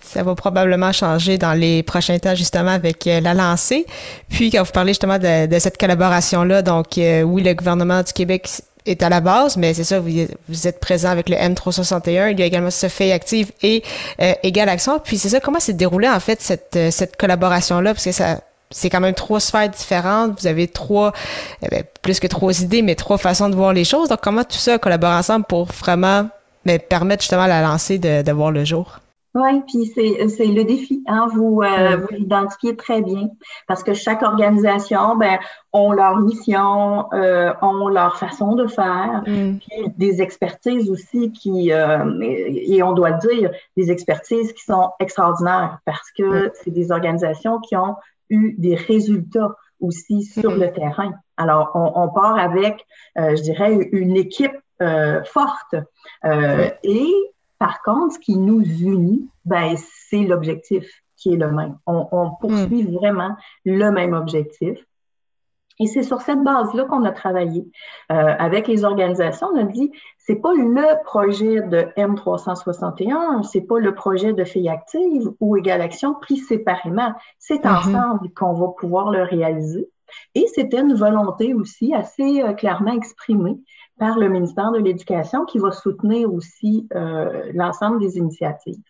Ça 0.00 0.22
va 0.22 0.34
probablement 0.34 0.92
changer 0.92 1.38
dans 1.38 1.54
les 1.54 1.82
prochains 1.82 2.18
temps, 2.18 2.34
justement, 2.34 2.70
avec 2.70 3.04
la 3.04 3.34
lancée. 3.34 3.86
Puis, 4.28 4.50
quand 4.50 4.62
vous 4.62 4.72
parlez 4.72 4.90
justement 4.90 5.18
de, 5.18 5.58
cette 5.58 5.78
collaboration-là, 5.78 6.62
donc, 6.62 6.86
oui, 6.96 7.42
le 7.42 7.54
gouvernement 7.54 8.02
du 8.02 8.12
Québec 8.12 8.48
est 8.86 9.02
à 9.02 9.08
la 9.08 9.20
base, 9.20 9.56
mais 9.56 9.74
c'est 9.74 9.84
ça, 9.84 10.00
vous, 10.00 10.66
êtes 10.66 10.80
présent 10.80 11.08
avec 11.08 11.28
le 11.28 11.36
M361. 11.36 12.32
Il 12.32 12.40
y 12.40 12.42
a 12.42 12.46
également 12.46 12.70
Sophie 12.70 13.12
Active 13.12 13.50
et 13.62 13.82
euh, 14.20 14.34
Égal 14.42 14.68
Action. 14.68 14.98
Puis 14.98 15.18
c'est 15.18 15.30
ça, 15.30 15.40
comment 15.40 15.60
s'est 15.60 15.72
déroulé 15.72 16.08
en 16.08 16.20
fait 16.20 16.40
cette, 16.40 16.76
euh, 16.76 16.90
cette 16.90 17.16
collaboration-là? 17.16 17.94
Parce 17.94 18.04
que 18.04 18.12
ça 18.12 18.40
c'est 18.74 18.90
quand 18.90 19.00
même 19.00 19.14
trois 19.14 19.40
sphères 19.40 19.68
différentes. 19.68 20.40
Vous 20.40 20.46
avez 20.46 20.66
trois, 20.66 21.12
eh 21.62 21.68
ben, 21.68 21.84
plus 22.02 22.18
que 22.18 22.26
trois 22.26 22.60
idées, 22.60 22.82
mais 22.82 22.96
trois 22.96 23.18
façons 23.18 23.48
de 23.48 23.54
voir 23.54 23.72
les 23.72 23.84
choses. 23.84 24.08
Donc 24.08 24.20
comment 24.20 24.42
tout 24.42 24.58
ça 24.58 24.78
collabore 24.78 25.12
ensemble 25.12 25.44
pour 25.46 25.66
vraiment 25.66 26.28
mais, 26.64 26.78
ben, 26.78 26.86
permettre 26.88 27.22
justement 27.22 27.42
à 27.42 27.48
la 27.48 27.62
lancée 27.62 27.98
de, 27.98 28.22
de 28.22 28.32
voir 28.32 28.50
le 28.50 28.64
jour? 28.64 28.98
Oui, 29.34 29.62
puis 29.66 29.86
c'est 29.86 30.46
le 30.46 30.62
défi. 30.62 31.02
Hein? 31.08 31.26
Vous, 31.34 31.60
euh, 31.62 31.96
vous 31.96 32.06
l'identifiez 32.14 32.76
très 32.76 33.02
bien 33.02 33.30
parce 33.66 33.82
que 33.82 33.92
chaque 33.92 34.22
organisation, 34.22 35.16
ben, 35.16 35.38
ont 35.72 35.90
leur 35.90 36.18
mission, 36.18 37.12
euh, 37.12 37.52
ont 37.60 37.88
leur 37.88 38.16
façon 38.16 38.54
de 38.54 38.68
faire, 38.68 39.24
mm. 39.26 39.58
puis 39.58 39.92
des 39.98 40.22
expertises 40.22 40.88
aussi 40.88 41.32
qui, 41.32 41.72
euh, 41.72 42.04
et, 42.20 42.80
on 42.84 42.92
doit 42.92 43.10
le 43.10 43.28
dire, 43.28 43.50
des 43.76 43.90
expertises 43.90 44.52
qui 44.52 44.62
sont 44.62 44.90
extraordinaires 45.00 45.78
parce 45.84 46.12
que 46.16 46.52
c'est 46.62 46.70
des 46.70 46.92
organisations 46.92 47.58
qui 47.58 47.76
ont 47.76 47.96
eu 48.30 48.54
des 48.58 48.74
résultats 48.74 49.54
aussi 49.80 50.22
sur 50.22 50.52
mm-hmm. 50.52 50.60
le 50.60 50.72
terrain. 50.72 51.12
Alors, 51.36 51.72
on, 51.74 51.92
on 51.94 52.08
part 52.08 52.38
avec, 52.38 52.84
euh, 53.18 53.36
je 53.36 53.42
dirais, 53.42 53.74
une 53.92 54.16
équipe 54.16 54.56
euh, 54.82 55.22
forte. 55.24 55.74
Et 56.82 57.12
par 57.58 57.82
contre, 57.82 58.14
ce 58.14 58.18
qui 58.18 58.36
nous 58.36 58.62
unit, 58.62 59.28
ben, 59.44 59.74
c'est 59.76 60.24
l'objectif 60.24 60.86
qui 61.16 61.32
est 61.32 61.36
le 61.36 61.50
même. 61.50 61.78
On, 61.86 62.30
poursuit 62.40 62.84
hmm. 62.84 62.94
vraiment 62.94 63.36
le 63.64 63.90
même 63.90 64.12
objectif. 64.12 64.78
Et 65.80 65.86
c'est 65.86 66.02
sur 66.02 66.20
cette 66.20 66.42
base-là 66.42 66.84
qu'on 66.84 67.04
a 67.04 67.10
travaillé 67.10 67.66
euh, 68.12 68.34
avec 68.38 68.68
les 68.68 68.84
organisations. 68.84 69.48
On 69.52 69.58
a 69.58 69.64
dit, 69.64 69.90
c'est 70.18 70.36
pas 70.36 70.54
le 70.54 71.02
projet 71.04 71.62
de 71.62 71.88
M361, 71.96 73.42
c'est 73.42 73.62
pas 73.62 73.78
le 73.78 73.94
projet 73.94 74.32
de 74.32 74.44
Filles 74.44 74.68
actives 74.68 75.30
ou 75.40 75.56
Égal 75.56 75.80
Action 75.80 76.14
pris 76.14 76.36
séparément. 76.36 77.12
C'est 77.38 77.64
hmm. 77.64 77.68
ensemble 77.68 78.30
qu'on 78.34 78.52
va 78.52 78.68
pouvoir 78.78 79.10
le 79.10 79.22
réaliser. 79.22 79.88
Et 80.34 80.46
c'était 80.54 80.80
une 80.80 80.94
volonté 80.94 81.54
aussi 81.54 81.92
assez 81.92 82.42
euh, 82.42 82.52
clairement 82.52 82.92
exprimée 82.92 83.58
par 83.98 84.18
le 84.18 84.28
ministère 84.28 84.72
de 84.72 84.78
l'Éducation 84.78 85.44
qui 85.44 85.58
va 85.58 85.72
soutenir 85.72 86.32
aussi 86.32 86.88
euh, 86.94 87.50
l'ensemble 87.54 88.00
des 88.00 88.16
initiatives. 88.16 88.82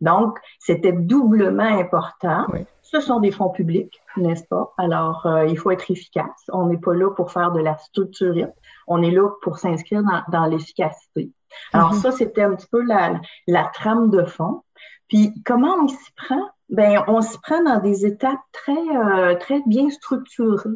Donc, 0.00 0.38
c'était 0.58 0.92
doublement 0.92 1.62
important. 1.62 2.46
Ce 2.82 3.00
sont 3.00 3.18
des 3.18 3.32
fonds 3.32 3.48
publics, 3.48 4.00
n'est-ce 4.16 4.44
pas? 4.44 4.72
Alors, 4.78 5.26
euh, 5.26 5.46
il 5.46 5.58
faut 5.58 5.70
être 5.70 5.90
efficace. 5.90 6.48
On 6.52 6.66
n'est 6.66 6.78
pas 6.78 6.94
là 6.94 7.10
pour 7.10 7.32
faire 7.32 7.50
de 7.50 7.60
la 7.60 7.76
structure. 7.78 8.48
On 8.86 9.02
est 9.02 9.10
là 9.10 9.28
pour 9.42 9.58
s'inscrire 9.58 10.02
dans, 10.02 10.22
dans 10.30 10.46
l'efficacité. 10.46 11.32
Alors, 11.72 11.94
mm-hmm. 11.94 12.00
ça, 12.00 12.12
c'était 12.12 12.42
un 12.42 12.54
petit 12.54 12.68
peu 12.70 12.82
la, 12.82 13.20
la 13.48 13.64
trame 13.74 14.10
de 14.10 14.22
fond. 14.24 14.62
Puis, 15.08 15.32
comment 15.44 15.74
on 15.82 15.88
s'y 15.88 16.12
prend? 16.16 16.42
Ben, 16.68 17.02
on 17.06 17.20
s'y 17.20 17.38
prend 17.40 17.62
dans 17.62 17.80
des 17.80 18.06
étapes 18.06 18.40
très, 18.52 18.72
euh, 18.72 19.36
très 19.36 19.62
bien 19.66 19.88
structurées. 19.90 20.70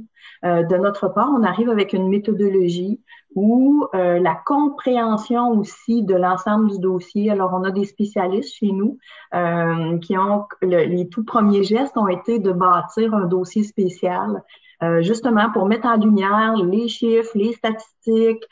Euh, 0.44 0.62
de 0.62 0.76
notre 0.76 1.08
part, 1.08 1.30
on 1.36 1.42
arrive 1.42 1.68
avec 1.68 1.92
une 1.92 2.08
méthodologie 2.08 3.00
où 3.34 3.86
euh, 3.94 4.18
la 4.18 4.34
compréhension 4.34 5.50
aussi 5.50 6.02
de 6.02 6.14
l'ensemble 6.14 6.70
du 6.70 6.78
dossier. 6.78 7.30
Alors, 7.30 7.52
on 7.54 7.64
a 7.64 7.70
des 7.70 7.84
spécialistes 7.84 8.54
chez 8.54 8.72
nous 8.72 8.98
qui 10.00 10.18
ont 10.18 10.46
les 10.62 11.08
tout 11.08 11.24
premiers 11.24 11.62
gestes 11.62 11.96
ont 11.96 12.08
été 12.08 12.38
de 12.38 12.52
bâtir 12.52 13.14
un 13.14 13.26
dossier 13.26 13.62
spécial. 13.62 14.42
justement 15.00 15.50
pour 15.52 15.66
mettre 15.66 15.86
en 15.86 15.96
lumière 15.96 16.56
les 16.56 16.88
chiffres, 16.88 17.30
les 17.36 17.52
statistiques, 17.52 18.44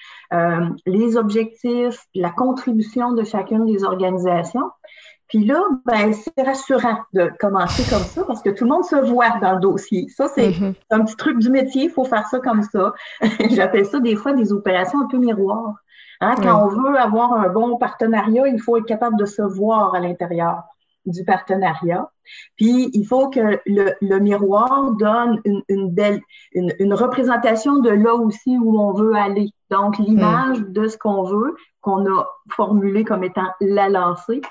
les 0.87 1.17
objectifs, 1.17 2.07
la 2.15 2.31
contribution 2.31 3.13
de 3.13 3.25
chacune 3.25 3.67
des 3.67 3.83
organisations. 3.83 4.71
Puis 5.29 5.45
là, 5.45 5.63
ben, 5.85 6.13
c'est 6.13 6.43
rassurant 6.43 6.99
de 7.13 7.31
commencer 7.39 7.83
comme 7.91 8.03
ça 8.03 8.25
parce 8.25 8.43
que 8.43 8.51
tout 8.51 8.65
le 8.65 8.71
monde 8.71 8.85
se 8.85 8.97
voit 8.97 9.39
dans 9.41 9.55
le 9.55 9.61
dossier. 9.61 10.09
Ça, 10.09 10.29
c'est 10.29 10.51
mm-hmm. 10.51 10.75
un 10.91 11.05
petit 11.05 11.17
truc 11.17 11.39
du 11.39 11.51
métier, 11.51 11.85
il 11.85 11.91
faut 11.91 12.05
faire 12.05 12.27
ça 12.29 12.39
comme 12.39 12.63
ça. 12.63 12.95
J'appelle 13.51 13.87
ça 13.87 14.01
des 14.01 14.17
fois 14.17 14.33
des 14.33 14.53
opérations 14.53 15.03
un 15.03 15.07
peu 15.07 15.19
miroirs. 15.19 15.75
Hein? 16.21 16.35
Quand 16.43 16.65
on 16.65 16.69
veut 16.69 16.99
avoir 16.99 17.35
un 17.35 17.49
bon 17.49 17.77
partenariat, 17.77 18.49
il 18.49 18.61
faut 18.61 18.77
être 18.77 18.87
capable 18.87 19.19
de 19.19 19.27
se 19.27 19.43
voir 19.43 19.95
à 19.95 20.01
l'intérieur 20.01 20.65
du 21.07 21.25
partenariat. 21.25 22.11
Puis, 22.57 22.91
il 22.93 23.05
faut 23.05 23.31
que 23.31 23.61
le, 23.67 23.93
le 24.01 24.19
miroir 24.19 24.93
donne 24.93 25.41
une, 25.45 25.63
une 25.69 25.91
belle, 25.91 26.21
une, 26.53 26.73
une, 26.79 26.93
représentation 26.93 27.79
de 27.79 27.91
là 27.91 28.15
aussi 28.15 28.59
où 28.59 28.79
on 28.79 28.93
veut 28.93 29.15
aller. 29.15 29.51
Donc, 29.71 29.99
l'image 29.99 30.61
mm. 30.61 30.73
de 30.73 30.89
ce 30.89 30.99
qu'on 30.99 31.25
veut, 31.25 31.55
qu'on 31.89 32.05
a 32.07 32.27
formulé 32.51 33.03
comme 33.03 33.25
étant 33.25 33.49
la 33.61 33.89
lancée, 33.89 34.43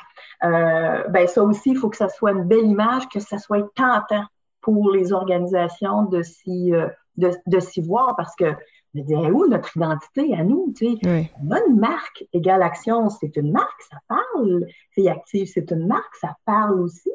euh, 0.43 1.03
ben 1.09 1.27
ça 1.27 1.43
aussi, 1.43 1.71
il 1.71 1.77
faut 1.77 1.89
que 1.89 1.97
ça 1.97 2.09
soit 2.09 2.31
une 2.31 2.45
belle 2.45 2.65
image, 2.65 3.07
que 3.09 3.19
ça 3.19 3.37
soit 3.37 3.61
tentant 3.75 4.25
pour 4.61 4.91
les 4.91 5.13
organisations 5.13 6.03
de 6.03 6.23
s'y 6.23 6.73
euh, 6.73 6.87
de, 7.17 7.31
de 7.45 7.59
s'y 7.59 7.81
voir 7.81 8.15
parce 8.15 8.35
que 8.35 8.55
je 8.95 9.31
où 9.31 9.47
notre 9.47 9.75
identité 9.77 10.33
à 10.35 10.43
nous? 10.43 10.73
Tu 10.75 10.97
sais? 10.97 11.31
On 11.43 11.51
a 11.51 11.59
une 11.67 11.79
marque, 11.79 12.25
Égale 12.33 12.63
Action, 12.63 13.09
c'est 13.09 13.35
une 13.37 13.51
marque, 13.51 13.81
ça 13.91 13.97
parle. 14.07 14.65
Fille 14.91 15.09
active, 15.09 15.47
c'est 15.53 15.69
une 15.71 15.85
marque, 15.85 16.15
ça 16.15 16.35
parle 16.45 16.79
aussi. 16.81 17.11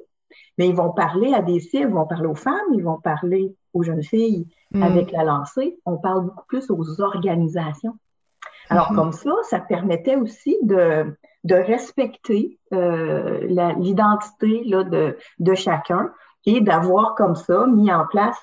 Mais 0.59 0.69
ils 0.69 0.75
vont 0.75 0.93
parler 0.93 1.35
à 1.35 1.43
des 1.43 1.59
cibles, 1.59 1.91
ils 1.91 1.95
vont 1.95 2.07
parler 2.07 2.29
aux 2.29 2.37
femmes, 2.37 2.75
ils 2.75 2.85
vont 2.85 3.01
parler 3.01 3.57
aux 3.73 3.83
jeunes 3.83 4.03
filles 4.05 4.47
mm. 4.71 4.83
avec 4.83 5.11
la 5.11 5.25
lancée. 5.25 5.79
On 5.85 5.97
parle 5.97 6.27
beaucoup 6.27 6.47
plus 6.47 6.71
aux 6.71 7.01
organisations. 7.01 7.95
Alors, 8.69 8.93
mm-hmm. 8.93 8.97
comme 8.97 9.13
ça, 9.13 9.33
ça 9.49 9.59
permettait 9.61 10.17
aussi 10.17 10.57
de, 10.63 11.17
de 11.45 11.55
respecter 11.55 12.59
euh, 12.73 13.41
l'identité 13.79 14.63
de, 14.67 15.17
de 15.39 15.55
chacun 15.55 16.13
et 16.47 16.61
d'avoir 16.61 17.15
comme 17.15 17.37
ça 17.37 17.67
mis 17.67 17.93
en 17.93 18.07
place 18.07 18.39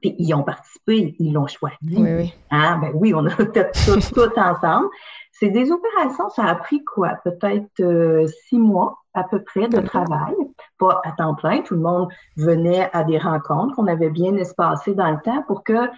puis 0.00 0.14
ils 0.18 0.34
ont 0.34 0.42
participé, 0.42 1.16
ils 1.18 1.32
l'ont 1.32 1.46
choisi. 1.46 1.96
Oui, 1.96 2.14
oui. 2.14 2.34
Ah, 2.50 2.78
ben 2.80 2.90
oui, 2.94 3.14
on 3.14 3.24
a 3.26 3.30
tout, 3.34 4.00
tout 4.14 4.38
ensemble. 4.38 4.88
C'est 5.32 5.50
des 5.50 5.70
opérations, 5.70 6.28
ça 6.30 6.44
a 6.44 6.54
pris 6.54 6.82
quoi? 6.84 7.14
Peut-être 7.24 7.80
euh, 7.80 8.26
six 8.48 8.58
mois 8.58 8.98
à 9.12 9.24
peu 9.24 9.42
près 9.42 9.68
de 9.68 9.80
travail, 9.80 10.34
pas 10.78 11.00
à 11.04 11.12
temps 11.12 11.34
plein. 11.34 11.62
Tout 11.62 11.74
le 11.74 11.80
monde 11.80 12.08
venait 12.36 12.90
à 12.92 13.04
des 13.04 13.18
rencontres 13.18 13.76
qu'on 13.76 13.86
avait 13.86 14.10
bien 14.10 14.34
espacées 14.36 14.94
dans 14.94 15.10
le 15.10 15.20
temps 15.22 15.42
pour 15.46 15.62
que, 15.62 15.90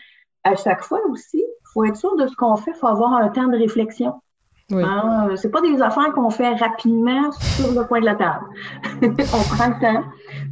à 0.45 0.57
chaque 0.57 0.83
fois 0.83 1.01
aussi, 1.09 1.45
faut 1.79 1.85
être 1.85 1.97
sûr 1.97 2.17
de 2.17 2.27
ce 2.27 2.35
qu'on 2.35 2.57
fait, 2.57 2.73
faut 2.75 2.89
avoir 2.89 3.13
un 3.13 3.29
temps 3.29 3.47
de 3.47 3.57
réflexion. 3.57 4.15
Oui. 4.71 4.83
Hein, 4.85 5.29
c'est 5.37 5.51
pas 5.51 5.61
des 5.61 5.81
affaires 5.81 6.13
qu'on 6.13 6.29
fait 6.29 6.55
rapidement 6.55 7.31
sur 7.33 7.73
le 7.73 7.85
coin 7.85 8.01
de 8.01 8.05
la 8.05 8.17
table. 8.17 8.45
on 9.03 9.57
prend 9.57 9.69
le 9.69 9.81
temps. 9.81 10.05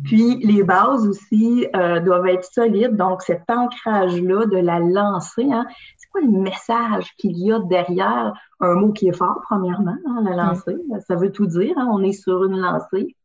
Puis 0.05 0.37
les 0.37 0.63
bases 0.63 1.07
aussi 1.07 1.67
euh, 1.75 2.01
doivent 2.01 2.29
être 2.29 2.45
solides. 2.45 2.97
Donc 2.97 3.23
cet 3.23 3.43
ancrage-là 3.51 4.47
de 4.47 4.57
la 4.57 4.79
lancée, 4.79 5.49
hein, 5.53 5.67
c'est 5.99 6.09
quoi 6.11 6.21
le 6.21 6.31
message 6.31 7.13
qu'il 7.19 7.37
y 7.37 7.53
a 7.53 7.59
derrière 7.59 8.33
un 8.61 8.75
mot 8.75 8.93
qui 8.93 9.09
est 9.09 9.17
fort, 9.17 9.41
premièrement, 9.43 9.97
hein, 10.09 10.23
la 10.23 10.37
lancée? 10.37 10.77
Ça 11.09 11.17
veut 11.17 11.33
tout 11.33 11.47
dire. 11.47 11.75
Hein, 11.77 11.89
on 11.91 12.03
est 12.03 12.13
sur 12.13 12.45
une 12.45 12.59
lancée. 12.59 13.17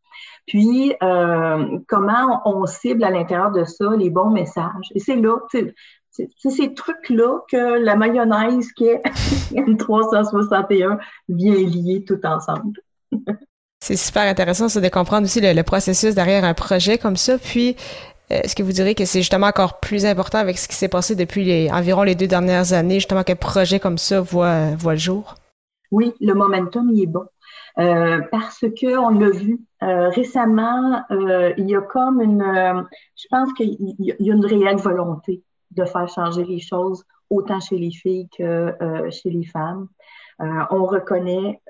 Puis, 0.47 0.93
euh, 1.01 1.79
comment 1.87 2.41
on 2.45 2.65
cible 2.65 3.03
à 3.03 3.11
l'intérieur 3.11 3.51
de 3.51 3.63
ça 3.63 3.95
les 3.95 4.09
bons 4.09 4.31
messages? 4.31 4.89
Et 4.93 4.99
c'est 4.99 5.15
là, 5.15 5.37
c'est 6.11 6.49
ces 6.49 6.73
trucs-là 6.73 7.39
que 7.49 7.79
la 7.79 7.95
mayonnaise 7.95 8.71
qui 8.73 8.85
est 8.85 9.01
M361 9.53 10.99
vient 11.29 11.55
lier 11.55 12.03
tout 12.05 12.19
ensemble. 12.25 12.79
c'est 13.79 13.95
super 13.95 14.23
intéressant, 14.23 14.67
ça, 14.67 14.81
de 14.81 14.89
comprendre 14.89 15.23
aussi 15.23 15.39
le, 15.41 15.61
processus 15.63 16.13
derrière 16.13 16.43
un 16.43 16.53
projet 16.53 16.97
comme 16.97 17.15
ça. 17.15 17.37
Puis, 17.37 17.77
euh, 18.31 18.41
est-ce 18.43 18.55
que 18.55 18.63
vous 18.63 18.73
direz 18.73 18.93
que 18.93 19.05
c'est 19.05 19.19
justement 19.19 19.47
encore 19.47 19.79
plus 19.79 20.05
important 20.05 20.37
avec 20.37 20.57
ce 20.57 20.67
qui 20.67 20.75
s'est 20.75 20.89
passé 20.89 21.15
depuis 21.15 21.45
les, 21.45 21.71
environ 21.71 22.03
les 22.03 22.15
deux 22.15 22.27
dernières 22.27 22.73
années, 22.73 22.95
justement 22.95 23.23
qu'un 23.23 23.35
projet 23.35 23.79
comme 23.79 23.97
ça 23.97 24.19
voit, 24.19 24.75
voit 24.75 24.93
le 24.93 24.99
jour? 24.99 25.35
Oui, 25.91 26.13
le 26.19 26.33
momentum, 26.33 26.89
il 26.93 27.03
est 27.03 27.07
bon. 27.07 27.25
Euh, 27.79 28.19
parce 28.31 28.59
que 28.59 28.97
on 28.97 29.09
l'a 29.09 29.29
vu 29.29 29.61
euh, 29.81 30.09
récemment, 30.09 31.03
il 31.09 31.69
y 31.69 31.75
a 31.75 31.81
comme 31.81 32.21
une, 32.21 32.85
je 33.15 33.27
pense 33.29 33.53
qu'il 33.53 33.77
y 33.97 34.11
a 34.11 34.33
une 34.33 34.45
réelle 34.45 34.77
volonté 34.77 35.41
de 35.71 35.85
faire 35.85 36.07
changer 36.07 36.43
les 36.43 36.59
choses 36.59 37.03
autant 37.29 37.59
chez 37.59 37.77
les 37.77 37.91
filles 37.91 38.27
que 38.37 38.75
chez 39.09 39.29
les 39.29 39.45
femmes. 39.45 39.87
on 40.39 40.85
reconnaît, 40.85 41.61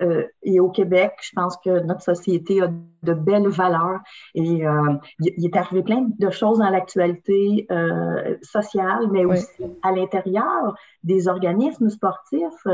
et 0.42 0.60
au 0.60 0.70
Québec, 0.70 1.14
je 1.22 1.30
pense 1.36 1.56
que 1.58 1.84
notre 1.84 2.02
société 2.02 2.64
a 2.64 2.68
de 3.04 3.14
belles 3.14 3.50
valeurs 3.50 4.00
et 4.34 4.64
il 5.20 5.46
est 5.46 5.56
arrivé 5.56 5.84
plein 5.84 6.08
de 6.18 6.30
choses 6.32 6.58
dans 6.58 6.70
l'actualité 6.72 7.68
sociale, 8.42 9.08
mais 9.12 9.24
aussi 9.24 9.64
à 9.84 9.92
l'intérieur 9.92 10.74
des 11.04 11.28
organismes 11.28 11.90
sportifs. 11.90 12.66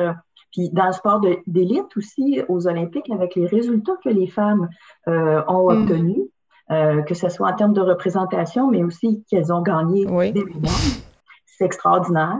Puis 0.51 0.69
dans 0.69 0.87
le 0.87 0.93
sport 0.93 1.21
d'élite 1.45 1.95
aussi, 1.97 2.41
aux 2.47 2.67
Olympiques, 2.67 3.09
avec 3.11 3.35
les 3.35 3.47
résultats 3.47 3.97
que 4.03 4.09
les 4.09 4.27
femmes 4.27 4.69
euh, 5.07 5.41
ont 5.47 5.71
mm. 5.71 5.81
obtenus, 5.81 6.23
euh, 6.71 7.01
que 7.03 7.13
ce 7.13 7.29
soit 7.29 7.49
en 7.49 7.55
termes 7.55 7.73
de 7.73 7.81
représentation, 7.81 8.69
mais 8.69 8.83
aussi 8.83 9.23
qu'elles 9.29 9.53
ont 9.53 9.61
gagné 9.61 10.05
des 10.05 10.43
médailles. 10.43 11.03
C'est 11.57 11.65
extraordinaire. 11.65 12.39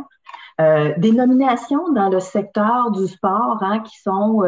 Euh, 0.60 0.94
des 0.98 1.12
nominations 1.12 1.92
dans 1.94 2.10
le 2.10 2.20
secteur 2.20 2.90
du 2.92 3.08
sport 3.08 3.60
hein, 3.62 3.80
qui 3.80 4.00
sont 4.02 4.42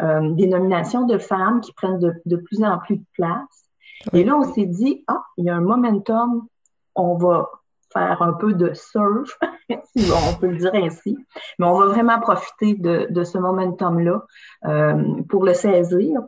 des 0.00 0.46
nominations 0.48 1.06
de 1.06 1.18
femmes 1.18 1.60
qui 1.60 1.72
prennent 1.72 2.00
de, 2.00 2.12
de 2.26 2.36
plus 2.36 2.64
en 2.64 2.78
plus 2.78 2.96
de 2.96 3.04
place. 3.12 3.64
Et 4.12 4.24
là, 4.24 4.36
on 4.36 4.52
s'est 4.52 4.66
dit, 4.66 5.04
ah, 5.06 5.22
il 5.36 5.46
y 5.46 5.50
a 5.50 5.54
un 5.54 5.60
momentum, 5.60 6.46
on 6.94 7.16
va 7.16 7.48
faire 7.92 8.22
un 8.22 8.32
peu 8.32 8.52
de 8.52 8.74
surf, 8.74 9.38
si 9.96 10.10
on 10.12 10.34
peut 10.38 10.48
le 10.48 10.58
dire 10.58 10.74
ainsi. 10.74 11.16
Mais 11.58 11.66
on 11.66 11.78
va 11.78 11.86
vraiment 11.86 12.20
profiter 12.20 12.74
de, 12.74 13.06
de 13.08 13.24
ce 13.24 13.38
momentum-là 13.38 14.24
euh, 14.66 15.22
pour 15.28 15.44
le 15.44 15.54
saisir 15.54 16.20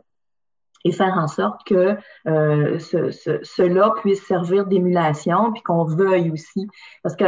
et 0.85 0.91
faire 0.91 1.17
en 1.17 1.27
sorte 1.27 1.65
que 1.65 1.97
euh, 2.27 2.79
ce, 2.79 3.11
ce, 3.11 3.39
cela 3.43 3.93
puisse 3.97 4.25
servir 4.25 4.65
d'émulation, 4.65 5.51
puis 5.51 5.61
qu'on 5.61 5.83
veuille 5.83 6.31
aussi. 6.31 6.67
Parce 7.03 7.15
que 7.15 7.25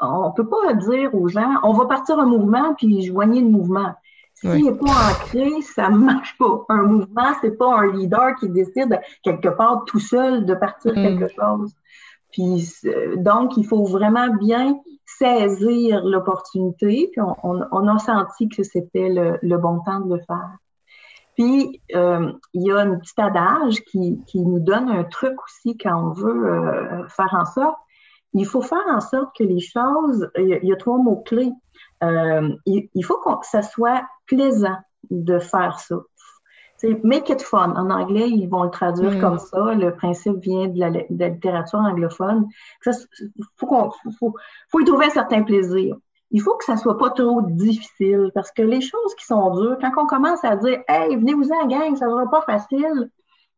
on 0.00 0.32
peut 0.32 0.48
pas 0.48 0.74
dire 0.74 1.14
aux 1.14 1.28
gens, 1.28 1.54
on 1.62 1.72
va 1.72 1.86
partir 1.86 2.18
un 2.18 2.26
mouvement, 2.26 2.74
puis 2.74 3.02
joignez 3.02 3.40
le 3.40 3.48
mouvement. 3.48 3.94
S'il 4.34 4.64
n'est 4.64 4.74
pas 4.74 5.10
ancré, 5.10 5.62
ça 5.62 5.88
ne 5.88 5.96
marche 6.04 6.36
pas. 6.38 6.64
Un 6.68 6.82
mouvement, 6.82 7.32
c'est 7.40 7.56
pas 7.56 7.78
un 7.78 7.92
leader 7.92 8.34
qui 8.38 8.48
décide 8.50 9.00
quelque 9.22 9.48
part 9.48 9.84
tout 9.86 10.00
seul 10.00 10.44
de 10.44 10.54
partir 10.54 10.92
mm. 10.92 11.02
quelque 11.02 11.28
chose. 11.34 11.72
Puis 12.32 12.70
donc, 13.16 13.56
il 13.56 13.64
faut 13.64 13.84
vraiment 13.84 14.28
bien 14.28 14.78
saisir 15.06 16.04
l'opportunité. 16.04 17.08
Puis 17.12 17.20
on, 17.42 17.88
a 17.88 17.98
senti 17.98 18.48
que 18.48 18.62
c'était 18.62 19.08
le, 19.42 19.56
bon 19.56 19.80
temps 19.80 20.00
de 20.00 20.16
le 20.16 20.20
faire. 20.20 20.56
Puis, 21.34 21.82
euh, 21.94 22.32
il 22.54 22.66
y 22.66 22.70
a 22.72 22.78
un 22.78 22.96
petit 22.96 23.18
adage 23.18 23.82
qui, 23.84 24.18
nous 24.34 24.60
donne 24.60 24.88
un 24.90 25.04
truc 25.04 25.34
aussi 25.44 25.76
quand 25.76 25.94
on 25.94 26.10
veut 26.12 26.46
euh, 26.46 27.08
faire 27.08 27.34
en 27.38 27.44
sorte. 27.44 27.76
Il 28.36 28.46
faut 28.46 28.62
faire 28.62 28.84
en 28.88 29.00
sorte 29.00 29.34
que 29.36 29.44
les 29.44 29.60
choses, 29.60 30.28
il 30.36 30.60
y 30.62 30.72
a, 30.72 30.76
trois 30.76 30.98
mots-clés. 30.98 31.52
Euh, 32.04 32.50
il, 32.66 32.88
il, 32.94 33.04
faut 33.04 33.18
que 33.18 33.46
ça 33.46 33.62
soit 33.62 34.02
plaisant 34.26 34.76
de 35.10 35.38
faire 35.38 35.80
ça. 35.80 35.96
C'est 36.76 37.02
make 37.04 37.30
it 37.30 37.42
fun. 37.42 37.72
En 37.74 37.90
anglais, 37.90 38.28
ils 38.28 38.48
vont 38.48 38.64
le 38.64 38.70
traduire 38.70 39.12
mm. 39.12 39.20
comme 39.20 39.38
ça. 39.38 39.74
Le 39.74 39.94
principe 39.94 40.36
vient 40.38 40.68
de 40.68 40.78
la, 40.78 40.90
littérature 41.30 41.78
anglophone. 41.78 42.46
Il 42.84 42.92
faut, 43.56 43.90
faut, 44.70 44.80
y 44.80 44.84
trouver 44.84 45.06
un 45.06 45.10
certain 45.10 45.42
plaisir. 45.42 45.96
Il 46.30 46.42
faut 46.42 46.56
que 46.56 46.64
ça 46.64 46.76
soit 46.76 46.98
pas 46.98 47.10
trop 47.10 47.40
difficile 47.42 48.30
parce 48.34 48.50
que 48.50 48.62
les 48.62 48.80
choses 48.80 49.14
qui 49.16 49.24
sont 49.24 49.54
dures, 49.54 49.78
quand 49.80 49.92
on 50.02 50.06
commence 50.06 50.44
à 50.44 50.56
dire 50.56 50.80
Hey, 50.88 51.16
venez-vous-en, 51.16 51.66
gang, 51.66 51.96
ça 51.96 52.06
sera 52.06 52.28
pas 52.30 52.42
facile. 52.42 53.10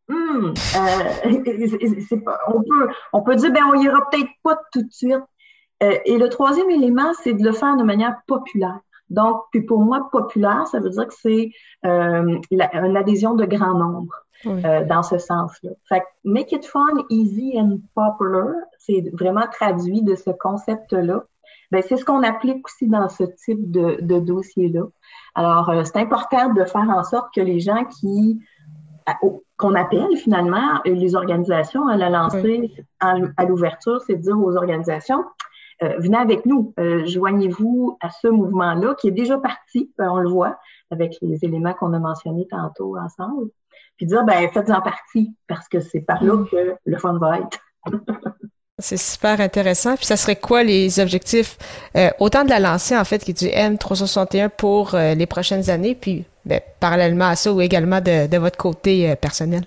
Hmm, 0.08 0.54
euh, 0.76 1.24
on, 2.48 2.62
peut, 2.62 2.88
on 3.12 3.22
peut 3.22 3.34
dire 3.36 3.52
ben 3.52 3.62
on 3.70 3.74
ira 3.74 4.08
peut-être 4.10 4.30
pas 4.42 4.58
tout 4.72 4.82
de 4.82 4.90
suite. 4.90 5.22
Euh, 5.82 5.96
et 6.04 6.18
le 6.18 6.28
troisième 6.28 6.70
élément, 6.70 7.12
c'est 7.22 7.34
de 7.34 7.44
le 7.44 7.52
faire 7.52 7.76
de 7.76 7.84
manière 7.84 8.16
populaire. 8.26 8.80
Donc, 9.10 9.42
puis 9.50 9.62
pour 9.62 9.80
moi, 9.80 10.08
populaire, 10.10 10.66
ça 10.66 10.80
veut 10.80 10.90
dire 10.90 11.06
que 11.06 11.14
c'est 11.14 11.50
euh, 11.86 12.38
une 12.50 12.96
adhésion 12.96 13.34
de 13.34 13.44
grand 13.44 13.74
nombre 13.74 14.14
euh, 14.46 14.84
dans 14.84 15.02
ce 15.02 15.18
sens-là. 15.18 15.70
Fait 15.88 16.00
que 16.00 16.06
make 16.24 16.52
it 16.52 16.66
fun, 16.66 16.86
easy 17.08 17.54
and 17.58 17.78
popular, 17.94 18.54
c'est 18.78 19.10
vraiment 19.12 19.46
traduit 19.50 20.02
de 20.02 20.14
ce 20.14 20.30
concept-là. 20.30 21.24
Ben, 21.70 21.82
c'est 21.86 21.96
ce 21.96 22.04
qu'on 22.04 22.22
applique 22.22 22.66
aussi 22.66 22.88
dans 22.88 23.08
ce 23.08 23.24
type 23.24 23.70
de, 23.70 23.98
de 24.00 24.18
dossier-là. 24.20 24.84
Alors, 25.34 25.70
euh, 25.70 25.84
c'est 25.84 25.98
important 25.98 26.52
de 26.52 26.64
faire 26.64 26.88
en 26.88 27.02
sorte 27.02 27.34
que 27.34 27.40
les 27.40 27.60
gens 27.60 27.84
qui 27.84 28.40
qu'on 29.58 29.74
appelle 29.74 30.16
finalement 30.16 30.80
les 30.84 31.14
organisations 31.14 31.86
à 31.88 31.96
la 31.96 32.08
lancer 32.08 32.72
à 33.00 33.44
l'ouverture, 33.44 34.00
c'est 34.06 34.14
de 34.14 34.22
dire 34.22 34.38
aux 34.38 34.56
organisations, 34.56 35.24
euh, 35.82 35.94
venez 35.98 36.16
avec 36.16 36.44
nous, 36.44 36.74
euh, 36.80 37.06
joignez-vous 37.06 37.98
à 38.00 38.10
ce 38.10 38.26
mouvement-là 38.26 38.96
qui 38.96 39.08
est 39.08 39.12
déjà 39.12 39.38
parti, 39.38 39.92
ben, 39.96 40.10
on 40.10 40.18
le 40.18 40.28
voit 40.28 40.56
avec 40.90 41.16
les 41.22 41.44
éléments 41.44 41.72
qu'on 41.72 41.92
a 41.92 42.00
mentionnés 42.00 42.48
tantôt 42.50 42.96
ensemble, 42.98 43.50
puis 43.96 44.06
dire, 44.06 44.24
ben 44.24 44.48
faites-en 44.48 44.80
partie 44.80 45.36
parce 45.46 45.68
que 45.68 45.78
c'est 45.78 46.00
par 46.00 46.22
là 46.22 46.34
mm. 46.34 46.48
que 46.48 46.74
le 46.84 46.98
fun 46.98 47.18
va 47.18 47.38
être. 47.38 47.58
C'est 48.80 48.96
super 48.96 49.40
intéressant. 49.40 49.96
Puis 49.96 50.06
ça 50.06 50.16
serait 50.16 50.36
quoi 50.36 50.62
les 50.62 51.00
objectifs, 51.00 51.58
euh, 51.96 52.10
autant 52.20 52.44
de 52.44 52.48
la 52.48 52.60
lancée 52.60 52.96
en 52.96 53.02
fait 53.02 53.18
qui 53.24 53.32
est 53.32 53.38
du 53.38 53.46
M361 53.46 54.50
pour 54.50 54.92
les 54.94 55.26
prochaines 55.26 55.68
années, 55.68 55.96
puis 55.96 56.26
ben, 56.48 56.60
parallèlement 56.80 57.26
à 57.26 57.36
ça 57.36 57.52
ou 57.52 57.60
également 57.60 58.00
de, 58.00 58.26
de 58.26 58.38
votre 58.38 58.56
côté 58.56 59.14
personnel? 59.16 59.64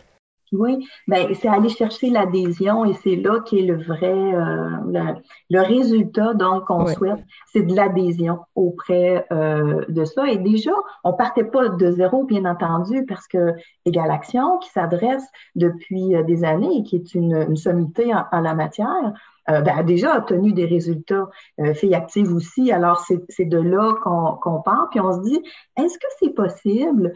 Oui, 0.53 0.85
ben, 1.07 1.33
c'est 1.33 1.47
aller 1.47 1.69
chercher 1.69 2.09
l'adhésion 2.09 2.83
et 2.83 2.93
c'est 2.95 3.15
là 3.15 3.39
qui 3.39 3.59
est 3.59 3.65
le 3.65 3.81
vrai, 3.81 4.11
euh, 4.11 5.15
le, 5.49 5.61
résultat 5.61 6.33
donc 6.33 6.65
qu'on 6.65 6.87
souhaite, 6.87 7.23
c'est 7.53 7.61
de 7.61 7.73
l'adhésion 7.73 8.39
auprès 8.55 9.25
euh, 9.31 9.85
de 9.87 10.03
ça. 10.03 10.29
Et 10.29 10.37
déjà, 10.37 10.73
on 11.05 11.13
partait 11.13 11.45
pas 11.45 11.69
de 11.69 11.91
zéro, 11.91 12.25
bien 12.25 12.43
entendu, 12.43 13.05
parce 13.05 13.29
que 13.29 13.53
Égal 13.85 14.11
Action, 14.11 14.57
qui 14.57 14.69
s'adresse 14.71 15.23
depuis 15.55 16.15
euh, 16.15 16.23
des 16.23 16.43
années 16.43 16.79
et 16.79 16.83
qui 16.83 16.97
est 16.97 17.15
une, 17.15 17.45
une 17.47 17.55
sommité 17.55 18.13
en, 18.13 18.41
la 18.41 18.53
matière, 18.53 19.13
ben, 19.47 19.67
a 19.67 19.84
déjà 19.84 20.17
obtenu 20.17 20.54
des 20.54 20.65
résultats. 20.65 21.30
Euh, 21.60 21.73
Filles 21.73 21.95
actives 21.95 22.34
aussi. 22.34 22.71
Alors, 22.71 23.06
c'est 23.30 23.45
de 23.45 23.58
là 23.58 23.93
qu'on 24.41 24.62
part. 24.62 24.89
Puis 24.91 24.99
on 24.99 25.13
se 25.13 25.21
dit, 25.21 25.41
est-ce 25.77 25.97
que 25.97 26.08
c'est 26.19 26.34
possible 26.34 27.13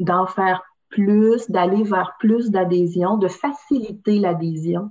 d'en 0.00 0.26
faire 0.26 0.62
plus, 0.88 1.50
d'aller 1.50 1.84
vers 1.84 2.14
plus 2.18 2.50
d'adhésion, 2.50 3.16
de 3.16 3.28
faciliter 3.28 4.18
l'adhésion? 4.18 4.90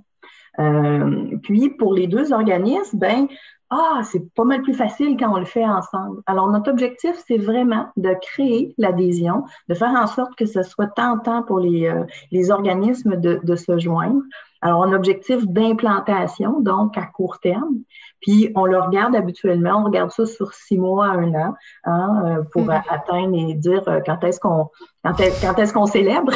Euh, 0.58 1.36
puis 1.42 1.70
pour 1.70 1.94
les 1.94 2.06
deux 2.06 2.32
organismes, 2.32 2.98
ben 2.98 3.26
ah, 3.70 4.02
c'est 4.04 4.32
pas 4.34 4.44
mal 4.44 4.62
plus 4.62 4.74
facile 4.74 5.16
quand 5.18 5.32
on 5.32 5.38
le 5.38 5.46
fait 5.46 5.64
ensemble. 5.64 6.22
Alors 6.26 6.48
notre 6.48 6.70
objectif, 6.70 7.16
c'est 7.26 7.38
vraiment 7.38 7.88
de 7.96 8.14
créer 8.20 8.74
l'adhésion, 8.78 9.44
de 9.68 9.74
faire 9.74 9.90
en 9.90 10.06
sorte 10.06 10.36
que 10.36 10.46
ce 10.46 10.62
soit 10.62 10.86
tentant 10.88 11.42
pour 11.42 11.58
les, 11.58 11.86
euh, 11.86 12.04
les 12.30 12.50
organismes 12.50 13.16
de, 13.16 13.40
de 13.42 13.56
se 13.56 13.78
joindre. 13.78 14.22
Alors, 14.64 14.82
un 14.82 14.94
objectif 14.94 15.46
d'implantation, 15.46 16.60
donc 16.60 16.96
à 16.96 17.04
court 17.04 17.38
terme. 17.38 17.80
Puis, 18.22 18.50
on 18.54 18.64
le 18.64 18.80
regarde 18.80 19.14
habituellement, 19.14 19.82
on 19.82 19.84
regarde 19.84 20.10
ça 20.10 20.24
sur 20.24 20.54
six 20.54 20.78
mois 20.78 21.08
à 21.08 21.10
un 21.10 21.34
an 21.34 21.54
hein, 21.84 22.22
euh, 22.24 22.42
pour 22.50 22.62
mm-hmm. 22.62 22.82
atteindre 22.88 23.36
et 23.36 23.54
dire 23.54 23.86
euh, 23.88 24.00
quand 24.06 24.24
est-ce 24.24 24.40
qu'on 24.40 24.70
quand 25.04 25.20
est-ce 25.20 25.74
qu'on 25.74 25.84
célèbre. 25.84 26.32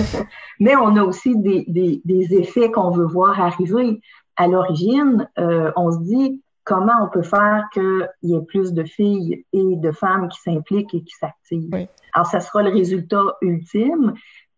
Mais 0.60 0.74
on 0.74 0.96
a 0.96 1.02
aussi 1.02 1.36
des, 1.36 1.66
des, 1.68 2.00
des 2.06 2.34
effets 2.34 2.70
qu'on 2.70 2.90
veut 2.90 3.04
voir 3.04 3.38
arriver. 3.38 4.00
À 4.36 4.48
l'origine, 4.48 5.28
euh, 5.38 5.70
on 5.76 5.92
se 5.92 5.98
dit 5.98 6.42
comment 6.64 7.04
on 7.04 7.08
peut 7.10 7.22
faire 7.22 7.64
qu'il 7.74 8.08
y 8.22 8.34
ait 8.34 8.42
plus 8.42 8.72
de 8.72 8.84
filles 8.84 9.44
et 9.52 9.76
de 9.76 9.92
femmes 9.92 10.28
qui 10.28 10.40
s'impliquent 10.40 10.94
et 10.94 11.02
qui 11.02 11.14
s'activent? 11.20 11.88
Alors, 12.14 12.26
ça 12.26 12.40
sera 12.40 12.62
le 12.62 12.70
résultat 12.70 13.36
ultime 13.42 14.14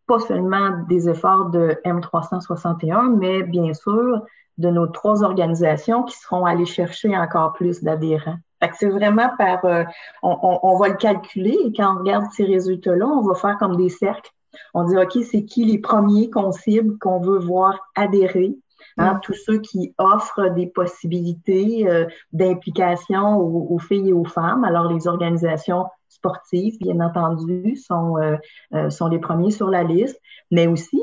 pas 0.09 0.19
seulement 0.19 0.71
des 0.89 1.09
efforts 1.09 1.51
de 1.51 1.77
M361, 1.85 3.17
mais 3.17 3.45
bien 3.45 3.75
sûr 3.75 4.23
de 4.57 4.71
nos 4.71 4.89
trois 4.89 5.23
organisations 5.23 6.03
qui 6.03 6.17
seront 6.17 6.45
allées 6.45 6.67
chercher 6.67 7.17
encore 7.17 7.53
plus 7.53 7.83
d'adhérents. 7.85 8.39
c'est 8.75 8.89
vraiment 8.89 9.31
par, 9.39 9.65
euh, 9.65 9.85
on, 10.23 10.59
on, 10.63 10.77
va 10.79 10.89
le 10.89 10.97
calculer 10.97 11.57
et 11.65 11.73
quand 11.73 11.95
on 11.95 11.99
regarde 12.01 12.27
ces 12.33 12.45
résultats-là, 12.45 13.07
on 13.07 13.23
va 13.23 13.35
faire 13.37 13.57
comme 13.59 13.77
des 13.77 13.89
cercles. 13.89 14.33
On 14.75 14.83
dit, 14.85 14.97
OK, 14.97 15.17
c'est 15.31 15.45
qui 15.45 15.65
les 15.65 15.79
premiers 15.79 16.31
qu'on 16.31 16.51
cible, 16.51 16.99
qu'on 16.99 17.21
veut 17.21 17.39
voir 17.39 17.79
adhérer? 17.95 18.57
Hein. 18.97 19.21
Tous 19.23 19.35
ceux 19.35 19.59
qui 19.59 19.95
offrent 19.99 20.49
des 20.55 20.67
possibilités 20.67 21.89
euh, 21.89 22.07
d'implication 22.33 23.37
aux, 23.37 23.69
aux, 23.71 23.79
filles 23.79 24.11
et 24.11 24.13
aux 24.13 24.25
femmes. 24.25 24.65
Alors, 24.65 24.93
les 24.93 25.07
organisations 25.07 25.87
sportifs, 26.09 26.79
bien 26.81 27.01
entendu, 27.01 27.77
sont, 27.77 28.17
euh, 28.19 28.37
euh, 28.75 28.91
sont 28.91 29.09
les 29.09 29.19
premiers 29.19 29.51
sur 29.51 29.71
la 29.71 29.85
liste, 29.85 30.21
mais 30.51 30.67
aussi, 30.67 31.03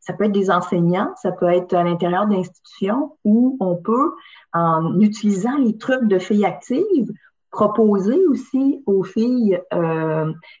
ça 0.00 0.12
peut 0.12 0.24
être 0.24 0.32
des 0.32 0.50
enseignants, 0.50 1.10
ça 1.16 1.32
peut 1.32 1.48
être 1.48 1.72
à 1.72 1.82
l'intérieur 1.82 2.26
d'institutions 2.26 3.16
où 3.24 3.56
on 3.58 3.76
peut, 3.76 4.12
en 4.52 5.00
utilisant 5.00 5.56
les 5.56 5.78
trucs 5.78 6.06
de 6.06 6.18
filles 6.18 6.44
actives, 6.44 7.10
proposer 7.52 8.18
aussi 8.26 8.82
aux 8.86 9.04
filles 9.04 9.60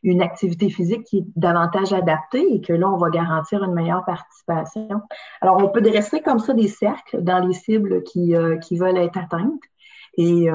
une 0.02 0.22
activité 0.22 0.70
physique 0.70 1.04
qui 1.04 1.18
est 1.18 1.24
davantage 1.34 1.92
adaptée 1.92 2.54
et 2.54 2.60
que 2.60 2.72
là, 2.72 2.88
on 2.88 2.98
va 2.98 3.10
garantir 3.10 3.64
une 3.64 3.72
meilleure 3.72 4.04
participation. 4.04 5.00
Alors, 5.40 5.56
on 5.56 5.68
peut 5.68 5.80
dresser 5.80 6.20
comme 6.20 6.38
ça 6.38 6.52
des 6.52 6.68
cercles 6.68 7.22
dans 7.22 7.44
les 7.44 7.54
cibles 7.54 8.02
qui, 8.04 8.34
qui 8.62 8.76
veulent 8.76 8.98
être 8.98 9.18
atteintes. 9.18 9.60
Et 10.18 10.48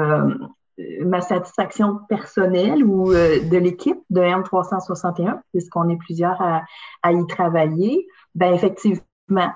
ma 1.03 1.21
satisfaction 1.21 2.01
personnelle 2.07 2.83
ou 2.85 3.11
de 3.11 3.57
l'équipe 3.57 3.99
de 4.11 4.21
M361, 4.21 5.39
puisqu'on 5.51 5.89
est 5.89 5.97
plusieurs 5.97 6.39
à, 6.39 6.63
à 7.01 7.13
y 7.13 7.27
travailler, 7.27 8.07
ben 8.35 8.53
effectivement, 8.53 9.01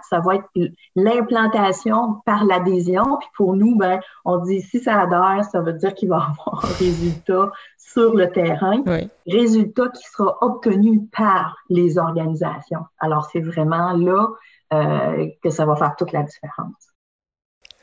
ça 0.10 0.20
va 0.20 0.36
être 0.36 0.50
l'implantation 0.96 2.16
par 2.26 2.46
l'adhésion. 2.46 3.18
Puis 3.20 3.30
pour 3.36 3.56
nous, 3.56 3.76
ben, 3.76 4.00
on 4.26 4.38
dit 4.38 4.62
si 4.62 4.80
ça 4.80 5.02
adhère, 5.02 5.44
ça 5.46 5.62
veut 5.62 5.74
dire 5.74 5.94
qu'il 5.94 6.10
va 6.10 6.16
avoir 6.40 6.66
un 6.66 6.78
résultat 6.78 7.52
sur 7.78 8.16
le 8.16 8.32
terrain, 8.32 8.84
résultat 9.28 9.90
qui 9.90 10.04
sera 10.08 10.38
obtenu 10.42 11.06
par 11.12 11.58
les 11.70 11.98
organisations. 11.98 12.86
Alors 13.00 13.26
c'est 13.32 13.42
vraiment 13.42 13.92
là 13.94 14.28
euh, 14.74 15.28
que 15.44 15.50
ça 15.50 15.66
va 15.66 15.76
faire 15.76 15.96
toute 15.98 16.14
la 16.14 16.24
différence. 16.24 16.91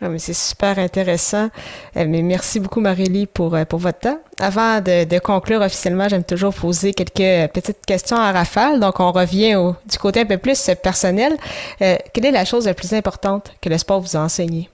Ah, 0.01 0.17
c'est 0.19 0.33
super 0.33 0.79
intéressant. 0.79 1.49
Euh, 1.97 2.05
mais 2.07 2.23
merci 2.23 2.61
beaucoup, 2.61 2.81
Marélie, 2.81 3.27
pour, 3.27 3.57
euh, 3.57 3.65
pour 3.65 3.81
votre 3.81 3.99
temps. 3.99 4.21
Avant 4.39 4.81
de, 4.81 5.19
conclure 5.19 5.61
officiellement, 5.61 6.09
j'aime 6.09 6.23
toujours 6.23 6.55
poser 6.55 6.95
quelques 6.95 7.53
petites 7.53 7.85
questions 7.85 8.17
à 8.17 8.31
rafale. 8.31 8.79
Donc, 8.79 9.01
on 9.01 9.11
revient 9.11 9.57
au, 9.57 9.75
du 9.91 9.99
côté 9.99 10.21
un 10.21 10.27
peu 10.27 10.39
plus 10.39 10.71
personnel. 10.81 11.37
Euh, 11.83 11.97
quelle 12.15 12.27
est 12.27 12.31
la 12.31 12.45
chose 12.45 12.67
la 12.67 12.75
plus 12.75 12.95
importante 12.95 13.53
que 13.61 13.69
le 13.69 13.77
sport 13.77 14.01
vous 14.01 14.17
a 14.17 14.21
enseigné? 14.21 14.71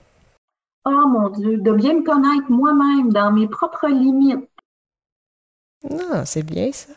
Oh 0.85 1.07
mon 1.07 1.29
Dieu, 1.29 1.57
de 1.57 1.71
bien 1.71 1.95
me 1.95 2.03
connaître 2.03 2.51
moi-même 2.51 3.11
dans 3.11 3.31
mes 3.31 3.47
propres 3.47 3.87
limites. 3.87 4.47
Non, 5.89 6.05
ah, 6.13 6.25
c'est 6.25 6.43
bien 6.43 6.71
ça. 6.71 6.93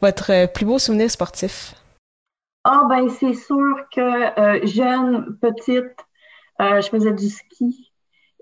Votre 0.00 0.46
plus 0.52 0.64
beau 0.64 0.78
souvenir 0.78 1.10
sportif? 1.10 1.74
Ah, 2.62 2.84
ben, 2.88 3.08
c'est 3.08 3.34
sûr 3.34 3.74
que 3.92 4.64
jeune, 4.64 5.36
petite, 5.40 5.96
euh, 6.60 6.80
je 6.80 6.88
faisais 6.88 7.12
du 7.12 7.28
ski. 7.28 7.92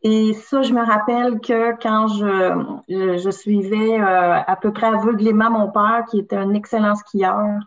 Et 0.03 0.33
ça, 0.33 0.63
je 0.63 0.73
me 0.73 0.85
rappelle 0.85 1.41
que 1.41 1.79
quand 1.83 2.09
je, 2.09 3.19
je, 3.19 3.31
suivais 3.31 4.01
euh, 4.01 4.41
à 4.47 4.57
peu 4.57 4.73
près 4.73 4.87
aveuglément 4.87 5.51
mon 5.51 5.71
père, 5.71 6.05
qui 6.11 6.19
était 6.19 6.37
un 6.37 6.55
excellent 6.55 6.95
skieur, 6.95 7.59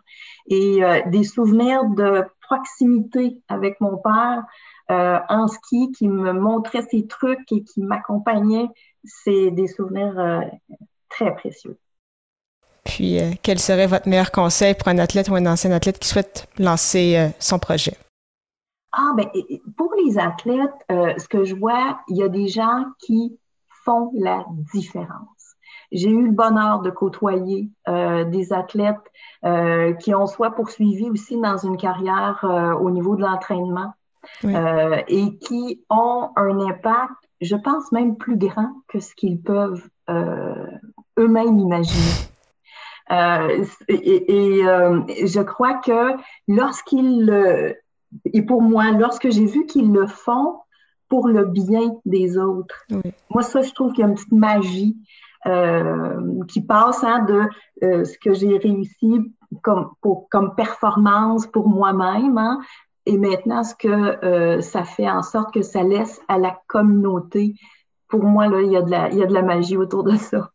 et 0.48 0.84
euh, 0.84 1.00
des 1.06 1.22
souvenirs 1.22 1.84
de 1.84 2.24
proximité 2.40 3.38
avec 3.48 3.80
mon 3.80 3.96
père 3.98 4.44
en 4.88 5.46
ski, 5.46 5.92
qui 5.96 6.08
me 6.08 6.32
montrait 6.32 6.82
ses 6.90 7.06
trucs 7.06 7.50
et 7.52 7.64
qui 7.64 7.80
m'accompagnait, 7.80 8.68
c'est 9.02 9.50
des 9.50 9.66
souvenirs 9.66 10.42
très 11.08 11.34
précieux. 11.34 11.78
Puis, 12.84 13.18
quel 13.42 13.58
serait 13.58 13.86
votre 13.86 14.06
meilleur 14.06 14.30
conseil 14.30 14.74
pour 14.74 14.88
un 14.88 14.98
athlète 14.98 15.30
ou 15.30 15.36
un 15.36 15.46
ancien 15.46 15.70
athlète 15.72 15.98
qui 15.98 16.08
souhaite 16.08 16.48
lancer 16.58 17.30
son 17.38 17.58
projet? 17.58 17.96
Ah, 18.96 19.12
ben, 19.16 19.26
pour 19.76 19.92
les 20.04 20.18
athlètes, 20.18 20.70
euh, 20.92 21.14
ce 21.18 21.26
que 21.26 21.42
je 21.42 21.56
vois, 21.56 21.98
il 22.08 22.16
y 22.16 22.22
a 22.22 22.28
des 22.28 22.46
gens 22.46 22.84
qui 23.00 23.36
font 23.84 24.12
la 24.14 24.44
différence. 24.72 25.56
J'ai 25.90 26.10
eu 26.10 26.26
le 26.26 26.30
bonheur 26.30 26.80
de 26.80 26.90
côtoyer 26.90 27.70
euh, 27.88 28.24
des 28.24 28.52
athlètes 28.52 28.96
euh, 29.44 29.94
qui 29.94 30.14
ont 30.14 30.26
soit 30.26 30.52
poursuivi 30.52 31.10
aussi 31.10 31.36
dans 31.40 31.56
une 31.56 31.76
carrière 31.76 32.44
au 32.80 32.90
niveau 32.90 33.16
de 33.16 33.22
l'entraînement 33.22 33.92
et 34.44 35.38
qui 35.38 35.84
ont 35.90 36.30
un 36.36 36.60
impact, 36.60 37.12
je 37.40 37.56
pense 37.56 37.90
même 37.92 38.16
plus 38.16 38.36
grand 38.36 38.72
que 38.88 39.00
ce 39.00 39.14
qu'ils 39.14 39.40
peuvent 39.40 39.86
eux-mêmes 40.08 41.58
imaginer. 41.58 42.14
et, 43.88 44.62
et 44.62 45.26
je 45.26 45.40
crois 45.42 45.74
que 45.74 46.16
lorsqu'ils 46.48 47.76
et 48.26 48.42
pour 48.42 48.62
moi, 48.62 48.90
lorsque 48.92 49.30
j'ai 49.30 49.46
vu 49.46 49.66
qu'ils 49.66 49.92
le 49.92 50.06
font 50.06 50.60
pour 51.08 51.28
le 51.28 51.44
bien 51.44 51.94
des 52.04 52.38
autres, 52.38 52.86
moi, 53.30 53.42
ça, 53.42 53.62
je 53.62 53.72
trouve 53.72 53.92
qu'il 53.92 54.00
y 54.00 54.04
a 54.04 54.08
une 54.08 54.14
petite 54.14 54.32
magie 54.32 54.96
euh, 55.46 56.44
qui 56.48 56.62
passe 56.62 57.04
hein, 57.04 57.24
de 57.24 57.42
euh, 57.82 58.04
ce 58.04 58.18
que 58.18 58.32
j'ai 58.32 58.56
réussi 58.56 59.20
comme, 59.62 59.90
comme 60.30 60.54
performance 60.54 61.46
pour 61.46 61.68
moi-même, 61.68 62.38
hein, 62.38 62.60
et 63.06 63.18
maintenant 63.18 63.62
ce 63.62 63.74
que 63.74 63.88
euh, 64.24 64.60
ça 64.62 64.84
fait 64.84 65.08
en 65.08 65.22
sorte 65.22 65.52
que 65.52 65.62
ça 65.62 65.82
laisse 65.82 66.20
à 66.28 66.38
la 66.38 66.58
communauté. 66.66 67.54
Pour 68.08 68.24
moi, 68.24 68.48
là, 68.48 68.62
il 68.62 68.72
y 68.72 68.76
a 68.76 68.82
de 68.82 68.90
la, 68.90 69.10
il 69.10 69.18
y 69.18 69.22
a 69.22 69.26
de 69.26 69.34
la 69.34 69.42
magie 69.42 69.76
autour 69.76 70.04
de 70.04 70.16
ça. 70.16 70.50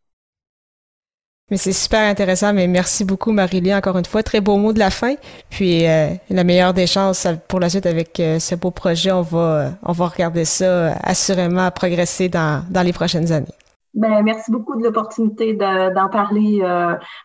Mais 1.51 1.57
c'est 1.57 1.73
super 1.73 2.01
intéressant, 2.01 2.53
mais 2.53 2.67
merci 2.67 3.03
beaucoup 3.03 3.31
Marie-Lie 3.31 3.73
encore 3.73 3.97
une 3.97 4.05
fois. 4.05 4.21
Très 4.21 4.39
beau 4.39 4.57
mot 4.57 4.71
de 4.71 4.79
la 4.79 4.91
fin. 4.91 5.15
Puis 5.49 5.87
euh, 5.87 6.09
la 6.29 6.43
meilleure 6.43 6.73
des 6.73 6.85
chances 6.85 7.27
pour 7.47 7.59
la 7.59 7.69
suite 7.69 7.85
avec 7.85 8.19
euh, 8.19 8.39
ce 8.39 8.55
beau 8.55 8.71
projet. 8.71 9.11
On 9.11 9.21
va, 9.21 9.39
euh, 9.39 9.69
on 9.83 9.91
va 9.91 10.07
regarder 10.07 10.45
ça 10.45 10.93
assurément 11.03 11.69
progresser 11.71 12.29
dans, 12.29 12.63
dans 12.69 12.83
les 12.83 12.93
prochaines 12.93 13.31
années. 13.31 13.47
Ben, 13.95 14.21
merci 14.21 14.51
beaucoup 14.51 14.77
de 14.77 14.83
l'opportunité 14.83 15.53
d'en 15.53 16.09
parler 16.11 16.61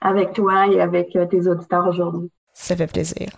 avec 0.01 0.33
toi 0.33 0.67
et 0.73 0.81
avec 0.81 1.11
tes 1.31 1.47
auditeurs 1.47 1.87
aujourd'hui. 1.87 2.31
Ça 2.55 2.75
fait 2.75 2.87
plaisir. 2.87 3.29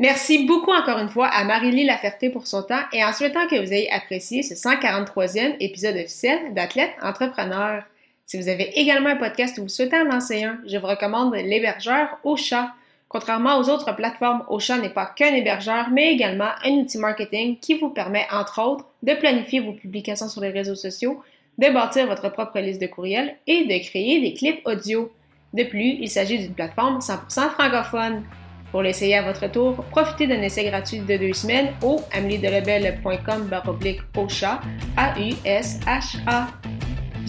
Merci 0.00 0.46
beaucoup 0.46 0.72
encore 0.72 0.98
une 0.98 1.08
fois 1.08 1.26
à 1.26 1.44
Marie-Lie 1.44 1.84
Laferté 1.84 2.30
pour 2.30 2.46
son 2.46 2.62
temps 2.62 2.82
et 2.92 3.04
en 3.04 3.12
souhaitant 3.12 3.46
que 3.48 3.60
vous 3.60 3.72
ayez 3.72 3.90
apprécié 3.92 4.42
ce 4.42 4.54
143e 4.54 5.56
épisode 5.60 5.96
officiel 5.96 6.54
d'Athlète 6.54 6.92
Entrepreneur. 7.02 7.82
Si 8.28 8.36
vous 8.36 8.48
avez 8.48 8.78
également 8.78 9.08
un 9.08 9.16
podcast 9.16 9.56
ou 9.56 9.62
vous 9.62 9.68
souhaitez 9.68 9.96
en 9.96 10.04
lancer 10.04 10.44
un, 10.44 10.58
je 10.66 10.76
vous 10.76 10.86
recommande 10.86 11.34
l'hébergeur 11.34 12.18
Ocha. 12.24 12.74
Contrairement 13.08 13.56
aux 13.56 13.70
autres 13.70 13.96
plateformes, 13.96 14.44
Ocha 14.50 14.76
n'est 14.76 14.90
pas 14.90 15.06
qu'un 15.06 15.32
hébergeur, 15.32 15.88
mais 15.90 16.12
également 16.12 16.50
un 16.62 16.72
outil 16.72 16.98
marketing 16.98 17.58
qui 17.58 17.78
vous 17.78 17.88
permet, 17.88 18.26
entre 18.30 18.60
autres, 18.60 18.84
de 19.02 19.14
planifier 19.14 19.60
vos 19.60 19.72
publications 19.72 20.28
sur 20.28 20.42
les 20.42 20.50
réseaux 20.50 20.74
sociaux, 20.74 21.22
de 21.56 21.72
bâtir 21.72 22.06
votre 22.06 22.28
propre 22.28 22.58
liste 22.58 22.82
de 22.82 22.86
courriels 22.86 23.34
et 23.46 23.64
de 23.64 23.88
créer 23.88 24.20
des 24.20 24.34
clips 24.34 24.60
audio. 24.66 25.10
De 25.54 25.64
plus, 25.64 25.96
il 25.98 26.10
s'agit 26.10 26.38
d'une 26.38 26.52
plateforme 26.52 26.98
100% 26.98 27.48
francophone. 27.52 28.24
Pour 28.72 28.82
l'essayer 28.82 29.16
à 29.16 29.22
votre 29.22 29.50
tour, 29.50 29.82
profitez 29.90 30.26
d'un 30.26 30.42
essai 30.42 30.64
gratuit 30.64 30.98
de 30.98 31.16
deux 31.16 31.32
semaines 31.32 31.72
au 31.82 32.02
ameliedelebel.com 32.12 33.46
baroblique 33.48 34.00
Ocha, 34.14 34.60
A-U-S-H-A. 34.98 36.48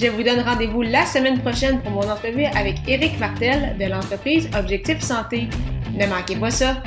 Je 0.01 0.07
vous 0.07 0.23
donne 0.23 0.39
rendez-vous 0.39 0.81
la 0.81 1.05
semaine 1.05 1.39
prochaine 1.41 1.81
pour 1.81 1.91
mon 1.91 2.09
entrevue 2.09 2.45
avec 2.45 2.77
Éric 2.87 3.19
Martel 3.19 3.75
de 3.77 3.83
l'entreprise 3.83 4.49
Objectif 4.57 5.01
Santé. 5.01 5.49
Ne 5.93 6.07
manquez 6.07 6.37
pas 6.37 6.51
ça! 6.51 6.81